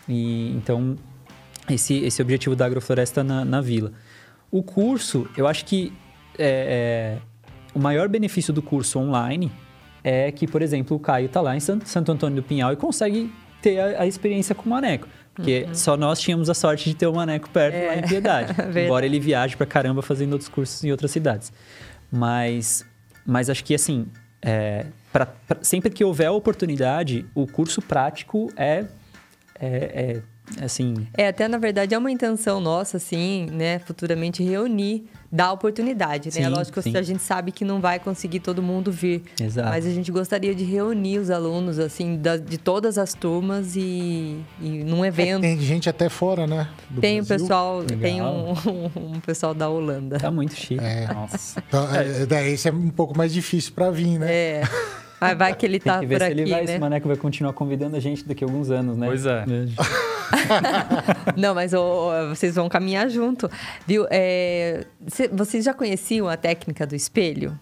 [0.09, 0.97] E, então,
[1.69, 3.93] esse, esse é o objetivo da agrofloresta na, na vila.
[4.51, 5.93] O curso, eu acho que
[6.39, 7.19] é, é,
[7.75, 9.53] o maior benefício do curso online
[10.03, 12.77] é que, por exemplo, o Caio está lá em San- Santo Antônio do Pinhal e
[12.77, 15.07] consegue ter a, a experiência com o Maneco.
[15.35, 18.53] Porque só nós tínhamos a sorte de ter o Maneco perto lá em Piedade.
[18.57, 18.81] Verdade.
[18.81, 21.53] embora ele viaje pra caramba fazendo outros cursos em outras cidades.
[22.11, 22.85] Mas,
[23.25, 24.07] mas acho que, assim,
[24.43, 28.85] é, pra- pra- sempre que houver oportunidade, o curso prático é,
[29.59, 29.67] é,
[30.17, 30.23] é,
[30.61, 31.07] assim...
[31.17, 36.33] É, até na verdade é uma intenção nossa, assim, né, futuramente reunir, dar oportunidade, né?
[36.45, 36.91] Sim, Lógico sim.
[36.93, 39.23] que a gente sabe que não vai conseguir todo mundo vir.
[39.41, 39.69] Exato.
[39.69, 44.41] Mas a gente gostaria de reunir os alunos, assim, da- de todas as turmas e,
[44.61, 45.43] e num evento.
[45.43, 46.69] Tem gente até fora, né?
[46.91, 47.47] do Tem o Brasil.
[47.47, 47.99] pessoal, Legal.
[48.01, 50.19] tem um, um pessoal da Holanda.
[50.19, 50.83] Tá muito chique.
[50.83, 51.07] É.
[51.13, 51.63] Nossa.
[51.69, 54.33] Então, é, daí esse é um pouco mais difícil pra vir, né?
[54.33, 54.63] É.
[55.21, 56.71] Mas vai que ele Tem tá que ver por se aqui, ele vai, né?
[56.73, 59.07] esse maneco vai continuar convidando a gente daqui a alguns anos, né?
[59.07, 59.45] Pois é.
[61.37, 61.73] Não, mas
[62.29, 63.51] vocês vão caminhar junto,
[63.87, 64.07] viu?
[64.11, 67.59] É, cê- vocês já conheciam a técnica do espelho?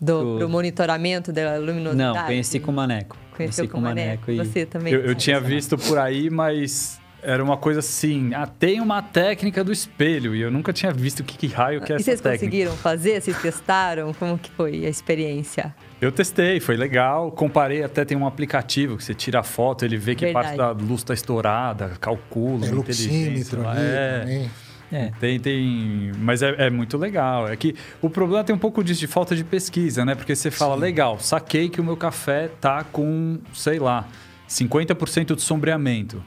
[0.00, 1.96] Do, Do- pro monitoramento da luminosidade?
[2.18, 3.16] Não, conheci com o maneco.
[3.34, 4.30] Conheceu conheci com o Maneco.
[4.30, 4.36] e...
[4.36, 4.92] Você também?
[4.92, 8.32] Eu, eu tinha visto por aí, mas era uma coisa assim.
[8.34, 10.34] Ah, tem uma técnica do espelho.
[10.34, 12.44] E eu nunca tinha visto o que, que raio que é E essa vocês técnica.
[12.44, 13.20] conseguiram fazer?
[13.20, 14.12] Vocês testaram?
[14.14, 15.74] Como que foi a experiência?
[16.00, 17.30] Eu testei, foi legal.
[17.32, 20.46] Comparei até tem um aplicativo que você tira a foto, ele vê que Verdade.
[20.48, 23.28] parte da luz está estourada, calcula, Tem inteligência.
[23.30, 23.72] luxímetro lá.
[23.72, 24.20] ali É.
[24.20, 24.50] também.
[24.92, 25.10] É.
[25.18, 26.12] Tem, tem.
[26.18, 27.48] Mas é, é muito legal.
[27.48, 30.14] É que o problema tem um pouco disso, de falta de pesquisa, né?
[30.14, 34.06] Porque você fala, legal, saquei que o meu café tá com, sei lá,
[34.48, 36.22] 50% de sombreamento.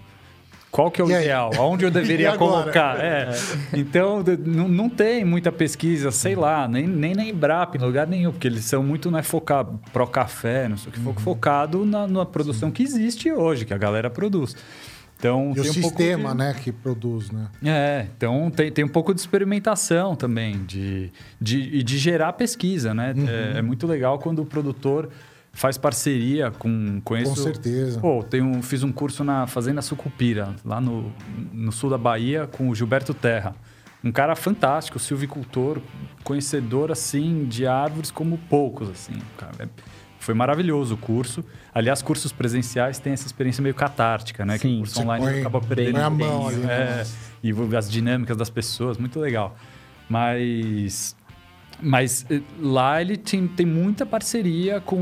[0.71, 1.51] Qual que é o ideal?
[1.57, 2.99] Aonde eu deveria colocar?
[3.03, 3.29] É.
[3.73, 8.05] Então, de- não, não tem muita pesquisa, sei lá, nem, nem na Embrapa, em lugar
[8.07, 11.13] nenhum, porque eles são muito né, focados pro café, não sei o que, Uhum.
[11.15, 14.55] focado na, na produção que existe hoje, que a galera produz.
[15.17, 17.47] Então, E o um sistema, de- né, que produz, né?
[17.65, 21.11] é, então tem, tem um pouco de experimentação também, de,
[21.41, 23.13] de, de gerar pesquisa, né?
[23.17, 23.27] Uhum.
[23.27, 25.09] É, é muito legal quando o produtor
[25.59, 27.01] faz parceria com...
[27.03, 27.99] Conheço, Com certeza.
[27.99, 31.11] Pô, tem um, fiz um curso na Fazenda Sucupira, lá no,
[31.51, 33.53] no sul da Bahia, com o Gilberto Terra.
[34.01, 35.79] Um cara fantástico, silvicultor,
[36.23, 39.13] conhecedor, assim, de árvores como poucos, assim.
[39.37, 39.67] Cara, é-
[40.17, 41.43] foi maravilhoso o curso.
[41.73, 44.55] Aliás, cursos presenciais têm essa experiência meio catártica, né?
[44.57, 46.73] que Sim, o curso você online põe- acaba perdendo põe a mão ali, né?
[46.73, 47.05] é,
[47.43, 49.55] e as dinâmicas das pessoas, muito legal.
[50.09, 51.15] Mas,
[51.81, 54.99] mas eh, lá ele tem, tem muita parceria com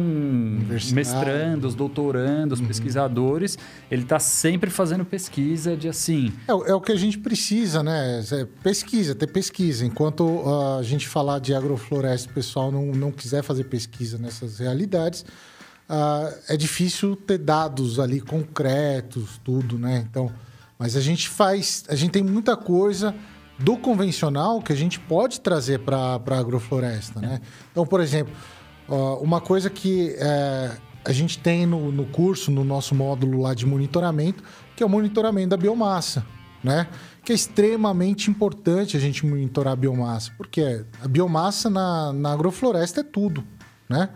[0.93, 2.67] mestrandos, doutorandos, Uhum.
[2.67, 3.57] pesquisadores.
[3.89, 6.31] Ele está sempre fazendo pesquisa de assim.
[6.47, 8.21] É, o- é o que a gente precisa, né?
[8.31, 9.85] É pesquisa, ter pesquisa.
[9.85, 14.59] Enquanto ah, a gente falar de agrofloresta, o pessoal não, não quiser fazer pesquisa nessas
[14.59, 15.25] realidades,
[15.89, 20.05] ah, é difícil ter dados ali concretos, tudo, né?
[20.09, 20.31] Então,
[20.77, 23.15] mas a gente faz, a gente tem muita coisa
[23.59, 27.41] do convencional que a gente pode trazer para a agrofloresta, né?
[27.71, 28.33] Então, por exemplo,
[29.21, 33.65] uma coisa que é, a gente tem no, no curso, no nosso módulo lá de
[33.65, 34.43] monitoramento,
[34.75, 36.25] que é o monitoramento da biomassa,
[36.63, 36.87] né?
[37.23, 43.01] Que é extremamente importante a gente monitorar a biomassa, porque a biomassa na, na agrofloresta
[43.01, 43.43] é tudo,
[43.89, 44.09] né?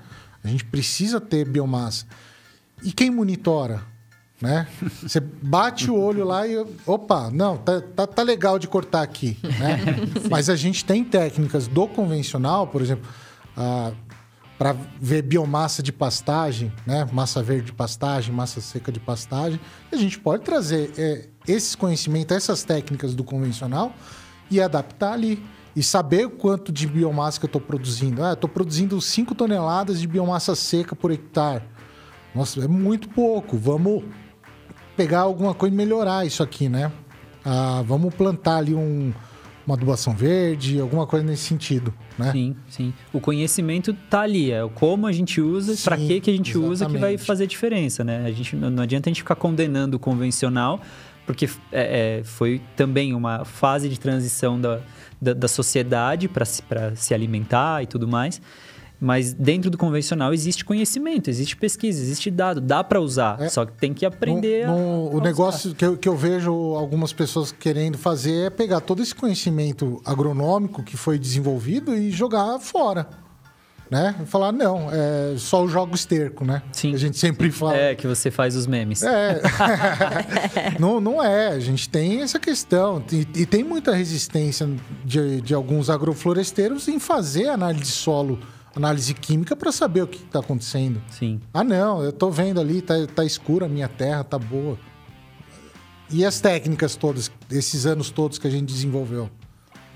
[0.43, 2.05] A gente precisa ter biomassa.
[2.83, 3.90] E quem monitora?
[4.41, 4.67] Né?
[5.03, 6.57] Você bate o olho lá e.
[6.85, 9.37] Opa, não, tá, tá, tá legal de cortar aqui.
[9.43, 9.79] Né?
[10.31, 13.07] Mas a gente tem técnicas do convencional, por exemplo,
[14.57, 17.07] para ver biomassa de pastagem, né?
[17.11, 19.59] massa verde de pastagem, massa seca de pastagem.
[19.91, 23.93] A gente pode trazer é, esses conhecimentos, essas técnicas do convencional
[24.49, 25.43] e adaptar ali.
[25.73, 28.21] E saber o quanto de biomassa que eu estou produzindo.
[28.21, 31.63] Ah, estou produzindo 5 toneladas de biomassa seca por hectare.
[32.35, 33.57] Nossa, é muito pouco.
[33.57, 34.03] Vamos
[34.95, 36.91] pegar alguma coisa e melhorar isso aqui, né?
[37.43, 39.11] Ah, vamos plantar ali um,
[39.65, 42.31] uma adubação verde, alguma coisa nesse sentido, né?
[42.31, 42.93] Sim, sim.
[43.11, 46.85] O conhecimento tá ali, é como a gente usa, para que que a gente usa
[46.85, 47.25] que vai exatamente.
[47.25, 48.25] fazer diferença, né?
[48.25, 50.79] A gente não adianta a gente ficar condenando o convencional,
[51.25, 54.81] porque é, é, foi também uma fase de transição da,
[55.21, 58.41] da, da sociedade para se alimentar e tudo mais.
[59.03, 63.49] Mas dentro do convencional existe conhecimento, existe pesquisa, existe dado, dá para usar, É.
[63.49, 65.23] só que tem que aprender No- a- no- a o usar.
[65.23, 69.99] negócio que eu, que eu vejo algumas pessoas querendo fazer é pegar todo esse conhecimento
[70.05, 73.07] agronômico que foi desenvolvido e jogar fora.
[73.89, 74.15] Né?
[74.27, 76.61] Falar, não, é só o jogo esterco, né?
[76.71, 76.93] Sim.
[76.93, 77.75] A gente sempre fala.
[77.75, 79.01] É, que você faz os memes.
[79.03, 79.41] É.
[80.79, 81.47] não, não é.
[81.49, 83.03] A gente tem essa questão.
[83.11, 84.69] E, e tem muita resistência
[85.03, 88.39] de, de alguns agrofloresteiros em fazer análise de solo,
[88.75, 91.01] análise química, para saber o que está acontecendo.
[91.09, 91.39] Sim.
[91.53, 94.77] Ah, não, eu tô vendo ali, tá, tá escura a minha terra, tá boa.
[96.09, 99.29] E as técnicas todas, esses anos todos que a gente desenvolveu?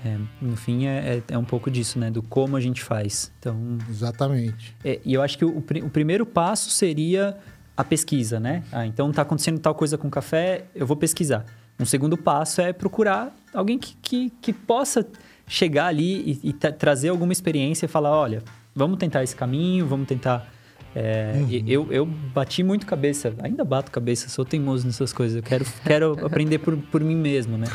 [0.04, 2.10] É, no fim, é, é, é um pouco disso, né?
[2.10, 3.32] Do como a gente faz.
[3.38, 4.74] Então, Exatamente.
[4.84, 7.36] É, e eu acho que o, o primeiro passo seria
[7.76, 8.62] a pesquisa, né?
[8.72, 11.44] Ah, então tá acontecendo tal coisa com café, eu vou pesquisar.
[11.78, 15.06] Um segundo passo é procurar alguém que, que, que possa
[15.46, 18.42] chegar ali e, e tra- trazer alguma experiência e falar, olha,
[18.76, 20.52] vamos tentar esse caminho, vamos tentar...
[20.94, 25.36] é, e- eu, eu bati muito cabeça, ainda bato cabeça, sou teimoso nessas coisas.
[25.38, 27.66] Eu quero, quero aprender por, por mim mesmo, né?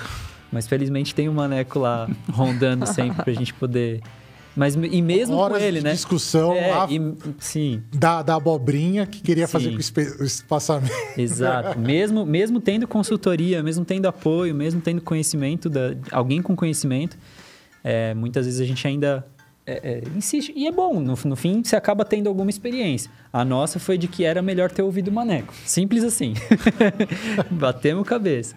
[0.51, 4.01] Mas felizmente tem o Maneco lá rondando sempre pra gente poder...
[4.53, 5.93] Mas, e mesmo Horas com ele, de né?
[5.93, 9.51] discussão É, lá, e- sim, da, da abobrinha que queria Sim.
[9.53, 9.77] fazer com
[10.21, 10.93] o espaçamento.
[11.17, 11.79] exato.
[11.79, 17.17] mesmo, mesmo tendo consultoria, mesmo tendo apoio, mesmo tendo conhecimento, da, alguém com conhecimento,
[17.81, 19.25] é, muitas vezes a gente ainda
[19.73, 20.51] é, é, insiste.
[20.55, 23.09] E é bom, no, no fim você acaba tendo alguma experiência.
[23.31, 25.53] A nossa foi de que era melhor ter ouvido o maneco.
[25.65, 26.33] Simples assim.
[27.49, 28.55] Batemos cabeça.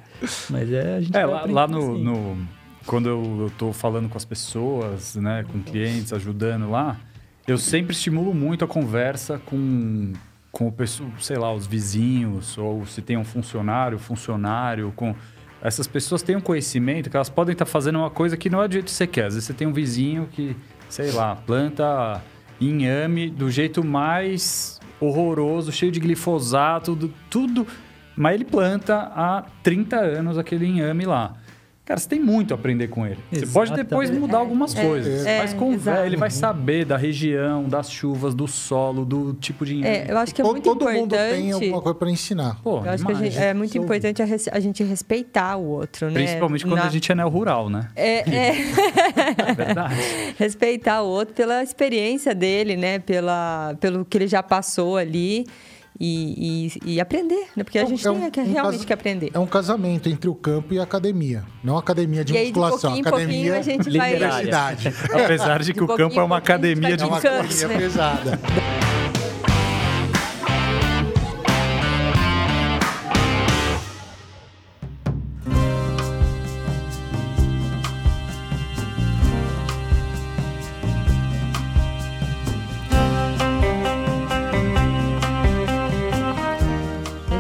[0.50, 2.02] Mas é, a gente É, lá, lá no, assim.
[2.04, 2.38] no-
[2.86, 6.98] Quando eu, tô falando com as pessoas, né, com clientes, ajudando lá,
[7.46, 10.12] eu sempre estimulo muito a conversa com,
[10.52, 15.14] com o pessoal, sei lá, os vizinhos, ou se tem um funcionário, funcionário, com.
[15.62, 18.68] Essas pessoas têm um conhecimento que elas podem estar fazendo uma coisa que não é
[18.68, 19.26] do jeito que você quer.
[19.28, 20.54] Às vezes você tem um vizinho que,
[20.94, 22.22] sei lá, planta
[22.60, 27.66] inhame do jeito mais horroroso, cheio de glifosato, do- tudo.
[28.16, 31.32] Mas ele planta há 30 anos aquele inhame lá.
[31.86, 33.18] Cara, você tem muito a aprender com ele.
[33.30, 34.20] Você pode depois Exatamente.
[34.20, 35.26] mudar algumas É, coisas.
[35.26, 39.66] é, mas com velho, ele vai saber da região, das chuvas, do solo, do tipo
[39.66, 39.84] de.
[39.86, 40.98] É, eu acho que é todo muito todo importante.
[40.98, 41.10] mundo
[41.42, 42.58] tem alguma coisa para ensinar.
[42.62, 46.06] Pô, Eu acho que gente- é muito importante a, res- a gente respeitar o outro,
[46.06, 46.14] né?
[46.14, 47.88] Principalmente quando Na- a gente é neo-rural, né?
[47.94, 48.54] É, é,
[49.50, 49.94] É verdade.
[50.38, 52.98] respeitar o outro pela experiência dele, né?
[52.98, 55.44] Pela, pelo que ele já passou ali
[55.98, 57.62] e, e, e aprender, né?
[57.64, 59.30] Porque a É um- gente é tem um- que- um realmente caso- que aprender.
[59.32, 61.44] É um casamento entre o campo e a academia.
[61.62, 65.24] Não academia de E aí, de musculação, pouquinho em academia pouquinho, a gente vai-.
[65.24, 67.68] Apesar de que o pouquinho campo é uma pouquinho a academia de É uma academia
[67.68, 67.76] né?
[67.78, 68.40] pesada.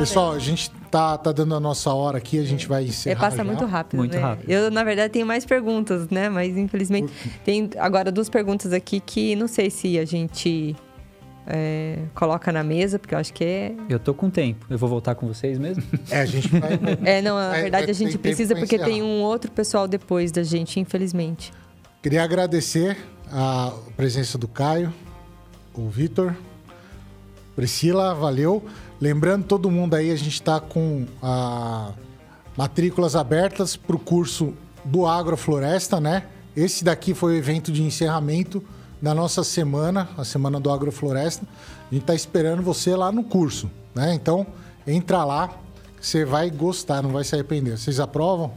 [0.08, 3.20] Pessoal, a gente tá, tá dando a nossa hora aqui, a gente vai É, encerrar.
[3.20, 3.44] passa já.
[3.44, 4.20] muito rápido, Muito né?
[4.22, 4.50] rápido.
[4.50, 6.28] Eu, na verdade, tenho mais perguntas, né?
[6.28, 7.12] Mas, infelizmente,
[7.44, 10.74] tem agora duas perguntas aqui que não sei se a gente
[11.46, 13.74] é, coloca na mesa, porque eu acho que é...
[13.88, 14.64] Eu tô com tempo.
[14.70, 15.82] Eu vou voltar com vocês mesmo?
[16.10, 16.70] É, a gente vai.
[17.04, 20.30] É, não, na Vai- verdade, vai- a gente precisa porque tem um outro pessoal depois
[20.32, 21.52] da gente, infelizmente.
[22.02, 22.96] Queria agradecer
[23.32, 24.92] a presença do Caio,
[25.74, 26.34] o Vitor,
[27.56, 28.64] Priscila, valeu.
[29.00, 31.92] Lembrando todo mundo aí, a gente está com a
[32.56, 34.54] matrículas abertas para o curso
[34.84, 36.24] do Agrofloresta, né?
[36.56, 38.62] Esse daqui foi o evento de encerramento
[39.02, 41.46] da nossa semana, a semana do Agrofloresta.
[41.90, 44.14] A gente está esperando você lá no curso, né?
[44.14, 44.46] Então,
[44.86, 45.50] entra lá,
[46.00, 47.76] você vai gostar, não vai se arrepender.
[47.76, 48.52] Vocês aprovam?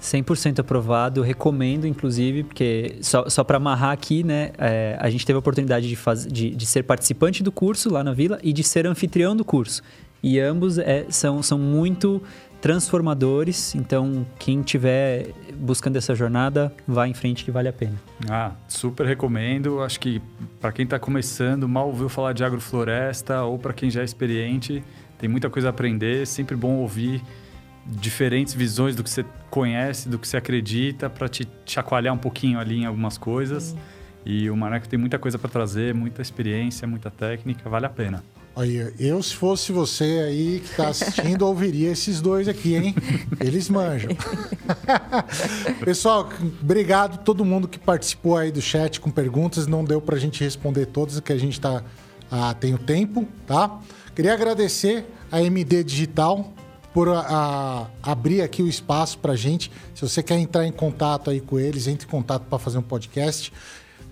[0.00, 5.36] 100% aprovado, recomendo inclusive, porque só, só para amarrar aqui, né, é, a gente teve
[5.36, 8.62] a oportunidade de, faz, de, de ser participante do curso lá na Vila e de
[8.62, 9.82] ser anfitrião do curso.
[10.22, 12.22] E ambos é, são, são muito
[12.60, 17.94] transformadores, então quem estiver buscando essa jornada, vá em frente que vale a pena.
[18.28, 19.80] Ah, super recomendo.
[19.80, 20.20] Acho que
[20.60, 24.84] para quem está começando, mal ouviu falar de agrofloresta, ou para quem já é experiente,
[25.18, 26.26] tem muita coisa a aprender.
[26.26, 27.22] Sempre bom ouvir
[27.86, 32.58] diferentes visões do que você conhece, do que você acredita, para te chacoalhar um pouquinho
[32.58, 33.74] ali em algumas coisas.
[34.24, 38.22] E o Maneco tem muita coisa para trazer, muita experiência, muita técnica, vale a pena.
[38.54, 42.94] Olha, eu se fosse você aí que tá assistindo, ouviria esses dois aqui, hein?
[43.40, 44.10] Eles manjam.
[45.82, 46.28] Pessoal,
[46.60, 49.66] obrigado a todo mundo que participou aí do chat com perguntas.
[49.66, 51.82] Não deu pra gente responder todas, que a gente tá,
[52.30, 53.80] ah, tem o tempo, tá?
[54.14, 56.52] Queria agradecer a MD Digital
[56.92, 59.70] por a, a, abrir aqui o espaço pra gente.
[59.94, 62.82] Se você quer entrar em contato aí com eles, entre em contato para fazer um
[62.82, 63.52] podcast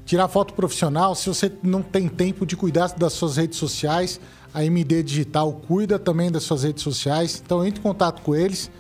[0.08, 1.14] tirar foto profissional.
[1.14, 4.18] Se você não tem tempo de cuidar das suas redes sociais,
[4.54, 7.42] a MD Digital cuida também das suas redes sociais.
[7.44, 8.70] Então entre em contato com eles.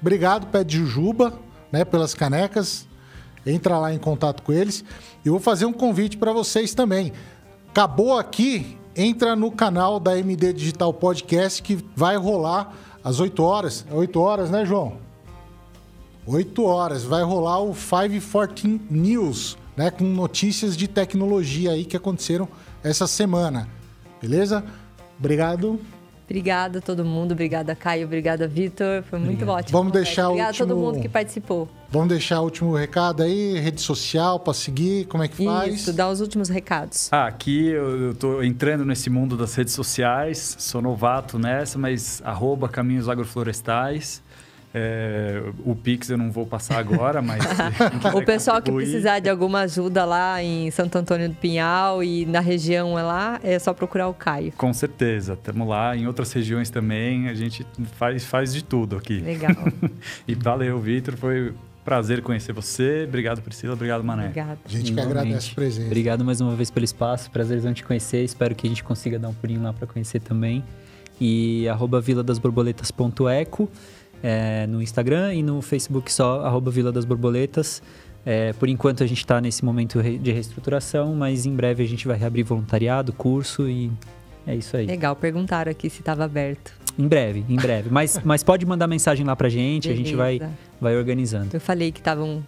[0.00, 1.38] Obrigado, Pé de Jujuba,
[1.70, 2.88] né, pelas canecas.
[3.44, 4.82] Entra lá em contato com eles.
[5.22, 7.12] E vou fazer um convite para vocês também.
[7.68, 12.74] Acabou aqui, entra no canal da MD Digital Podcast que vai rolar
[13.08, 13.86] às 8 horas.
[13.90, 14.98] É 8 horas, né, João?
[16.26, 17.04] 8 horas.
[17.04, 22.46] Vai rolar o 514 News né, com notícias de tecnologia aí que aconteceram
[22.84, 23.66] essa semana.
[24.20, 24.62] Beleza?
[25.18, 25.80] Obrigado.
[26.28, 29.56] Obrigada a todo mundo, obrigada Caio, obrigada Vitor, foi muito Obrigado.
[29.56, 29.78] ótimo.
[29.78, 30.64] Vamos deixar obrigada o último...
[30.64, 31.68] a todo mundo que participou.
[31.90, 35.74] Vamos deixar o último recado aí, rede social para seguir, como é que faz?
[35.74, 37.08] Isso, dá os últimos recados.
[37.10, 42.68] Ah, aqui eu estou entrando nesse mundo das redes sociais, sou novato nessa, mas arroba
[42.68, 44.22] Caminhos Agroflorestais.
[44.72, 47.42] É, o Pix eu não vou passar agora, mas.
[48.14, 52.40] o pessoal que precisar de alguma ajuda lá em Santo Antônio do Pinhal e na
[52.40, 54.52] região é lá, é só procurar o Caio.
[54.52, 55.96] Com certeza, estamos lá.
[55.96, 57.66] Em outras regiões também, a gente
[57.96, 59.20] faz, faz de tudo aqui.
[59.20, 59.56] Legal.
[60.28, 61.16] e valeu, Vitor.
[61.16, 63.06] Foi prazer conhecer você.
[63.08, 63.72] Obrigado, Priscila.
[63.72, 64.24] Obrigado, Mané.
[64.24, 64.58] Obrigado.
[64.62, 65.86] A gente que agradece a presença.
[65.86, 67.30] Obrigado mais uma vez pelo espaço.
[67.30, 68.22] Prazerzão te conhecer.
[68.22, 70.62] Espero que a gente consiga dar um pulinho lá para conhecer também.
[71.18, 73.70] E arroba viladasborboletas.eco
[74.22, 77.82] é, no Instagram e no Facebook só, arroba Vila das Borboletas.
[78.26, 82.06] É, por enquanto a gente está nesse momento de reestruturação, mas em breve a gente
[82.06, 83.90] vai reabrir voluntariado, curso e
[84.46, 84.86] é isso aí.
[84.86, 86.72] Legal, perguntaram aqui se estava aberto.
[86.98, 87.88] Em breve, em breve.
[87.90, 90.02] Mas, mas pode mandar mensagem lá pra gente, Beleza.
[90.02, 90.40] a gente vai,
[90.80, 91.50] vai organizando.
[91.52, 92.42] Eu falei que estavam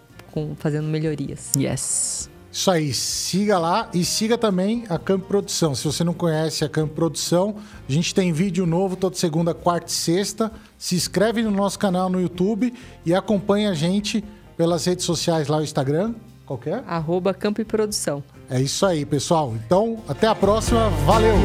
[0.57, 1.51] fazendo melhorias.
[1.55, 2.29] Yes.
[2.51, 5.73] Isso aí, siga lá e siga também a Campo Produção.
[5.73, 7.55] Se você não conhece a Campo Produção,
[7.87, 10.51] a gente tem vídeo novo toda segunda, quarta e sexta.
[10.77, 12.73] Se inscreve no nosso canal no YouTube
[13.05, 14.23] e acompanha a gente
[14.57, 16.13] pelas redes sociais lá, o Instagram.
[16.45, 16.83] Qual que é?
[16.85, 18.21] Arroba Campo e Produção.
[18.49, 19.53] É isso aí, pessoal.
[19.65, 20.89] Então, até a próxima.
[21.05, 21.35] Valeu!